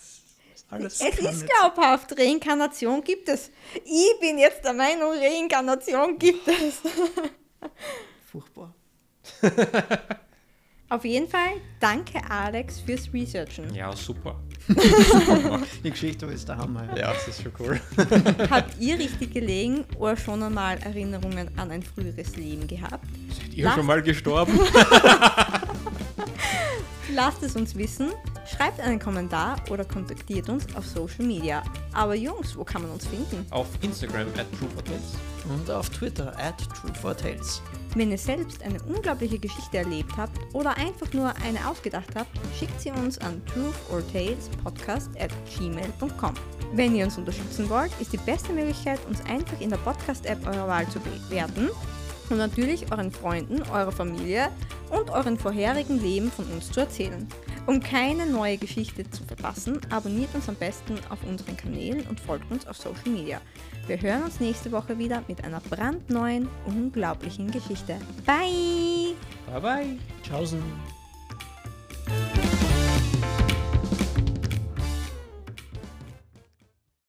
Alles. 0.69 0.99
Es 0.99 1.15
kann 1.17 1.25
ist 1.25 1.45
glaubhaft, 1.45 2.17
Reinkarnation 2.19 3.03
gibt 3.03 3.29
es. 3.29 3.51
Ich 3.83 4.19
bin 4.19 4.37
jetzt 4.37 4.63
der 4.63 4.73
Meinung, 4.73 5.11
Reinkarnation 5.11 6.17
gibt 6.17 6.47
es. 6.47 6.81
Furchtbar. 8.31 8.73
Auf 10.89 11.03
jeden 11.03 11.27
Fall, 11.27 11.61
danke 11.79 12.19
Alex 12.29 12.79
fürs 12.79 13.11
Researchen. 13.11 13.73
Ja, 13.73 13.95
super. 13.95 14.39
Die 15.83 15.89
Geschichte 15.89 16.25
ist 16.27 16.47
der 16.47 16.57
Hammer. 16.57 16.87
Ja, 16.95 17.13
das 17.13 17.27
ist 17.27 17.41
schon 17.41 17.51
cool. 17.59 17.79
Habt 18.49 18.79
ihr 18.79 18.97
richtig 18.97 19.33
gelegen 19.33 19.83
oder 19.97 20.15
schon 20.15 20.41
einmal 20.43 20.77
Erinnerungen 20.79 21.49
an 21.57 21.71
ein 21.71 21.81
früheres 21.83 22.35
Leben 22.35 22.67
gehabt? 22.67 23.05
Seid 23.29 23.53
ihr 23.53 23.71
schon 23.71 23.85
mal 23.85 24.01
gestorben? 24.01 24.59
Lasst 27.13 27.43
es 27.43 27.55
uns 27.55 27.75
wissen, 27.75 28.11
schreibt 28.45 28.79
einen 28.79 28.99
Kommentar 28.99 29.57
oder 29.69 29.85
kontaktiert 29.85 30.49
uns 30.49 30.65
auf 30.75 30.85
Social 30.85 31.25
Media. 31.25 31.63
Aber 31.93 32.15
Jungs, 32.15 32.55
wo 32.55 32.63
kann 32.63 32.83
man 32.83 32.91
uns 32.91 33.05
finden? 33.05 33.45
Auf 33.51 33.67
Instagram 33.81 34.27
at 34.37 34.45
TrueForTales. 34.59 35.13
Und 35.49 35.69
auf 35.69 35.89
Twitter 35.89 36.33
at 36.39 36.59
True4Tales. 36.61 37.61
Wenn 37.95 38.11
ihr 38.11 38.17
selbst 38.17 38.63
eine 38.63 38.81
unglaubliche 38.83 39.39
Geschichte 39.39 39.77
erlebt 39.77 40.11
habt 40.17 40.37
oder 40.53 40.75
einfach 40.75 41.11
nur 41.13 41.33
eine 41.43 41.67
ausgedacht 41.67 42.15
habt, 42.15 42.31
schickt 42.57 42.81
sie 42.81 42.91
uns 42.91 43.17
an 43.19 43.41
truthortalespodcast 43.45 45.09
at 45.19 45.31
gmail.com. 45.57 46.33
Wenn 46.73 46.95
ihr 46.95 47.05
uns 47.05 47.17
unterstützen 47.17 47.69
wollt, 47.69 47.91
ist 48.01 48.11
die 48.11 48.17
beste 48.17 48.51
Möglichkeit, 48.53 48.99
uns 49.07 49.21
einfach 49.25 49.59
in 49.61 49.69
der 49.69 49.77
Podcast-App 49.77 50.45
eurer 50.47 50.67
Wahl 50.67 50.89
zu 50.89 50.99
bewerten 50.99 51.69
und 52.29 52.37
natürlich 52.37 52.91
euren 52.91 53.11
Freunden, 53.11 53.61
eurer 53.71 53.91
Familie 53.91 54.49
und 54.89 55.09
euren 55.11 55.37
vorherigen 55.37 56.01
Leben 56.01 56.31
von 56.31 56.45
uns 56.45 56.71
zu 56.71 56.81
erzählen. 56.81 57.27
Um 57.67 57.79
keine 57.79 58.27
neue 58.27 58.57
Geschichte 58.57 59.09
zu 59.09 59.23
verpassen, 59.23 59.81
abonniert 59.89 60.33
uns 60.35 60.47
am 60.47 60.55
besten 60.55 60.99
auf 61.09 61.23
unseren 61.27 61.57
Kanälen 61.57 62.05
und 62.07 62.19
folgt 62.19 62.51
uns 62.51 62.67
auf 62.67 62.77
Social 62.77 63.09
Media. 63.09 63.41
Wir 63.87 63.99
hören 63.99 64.23
uns 64.23 64.39
nächste 64.39 64.71
Woche 64.71 64.97
wieder 64.99 65.23
mit 65.27 65.43
einer 65.43 65.61
brandneuen, 65.61 66.47
unglaublichen 66.65 67.49
Geschichte. 67.49 67.97
Bye! 68.25 69.15
Bye 69.51 69.61
bye. 69.61 69.97
Tschaußen. 70.23 70.61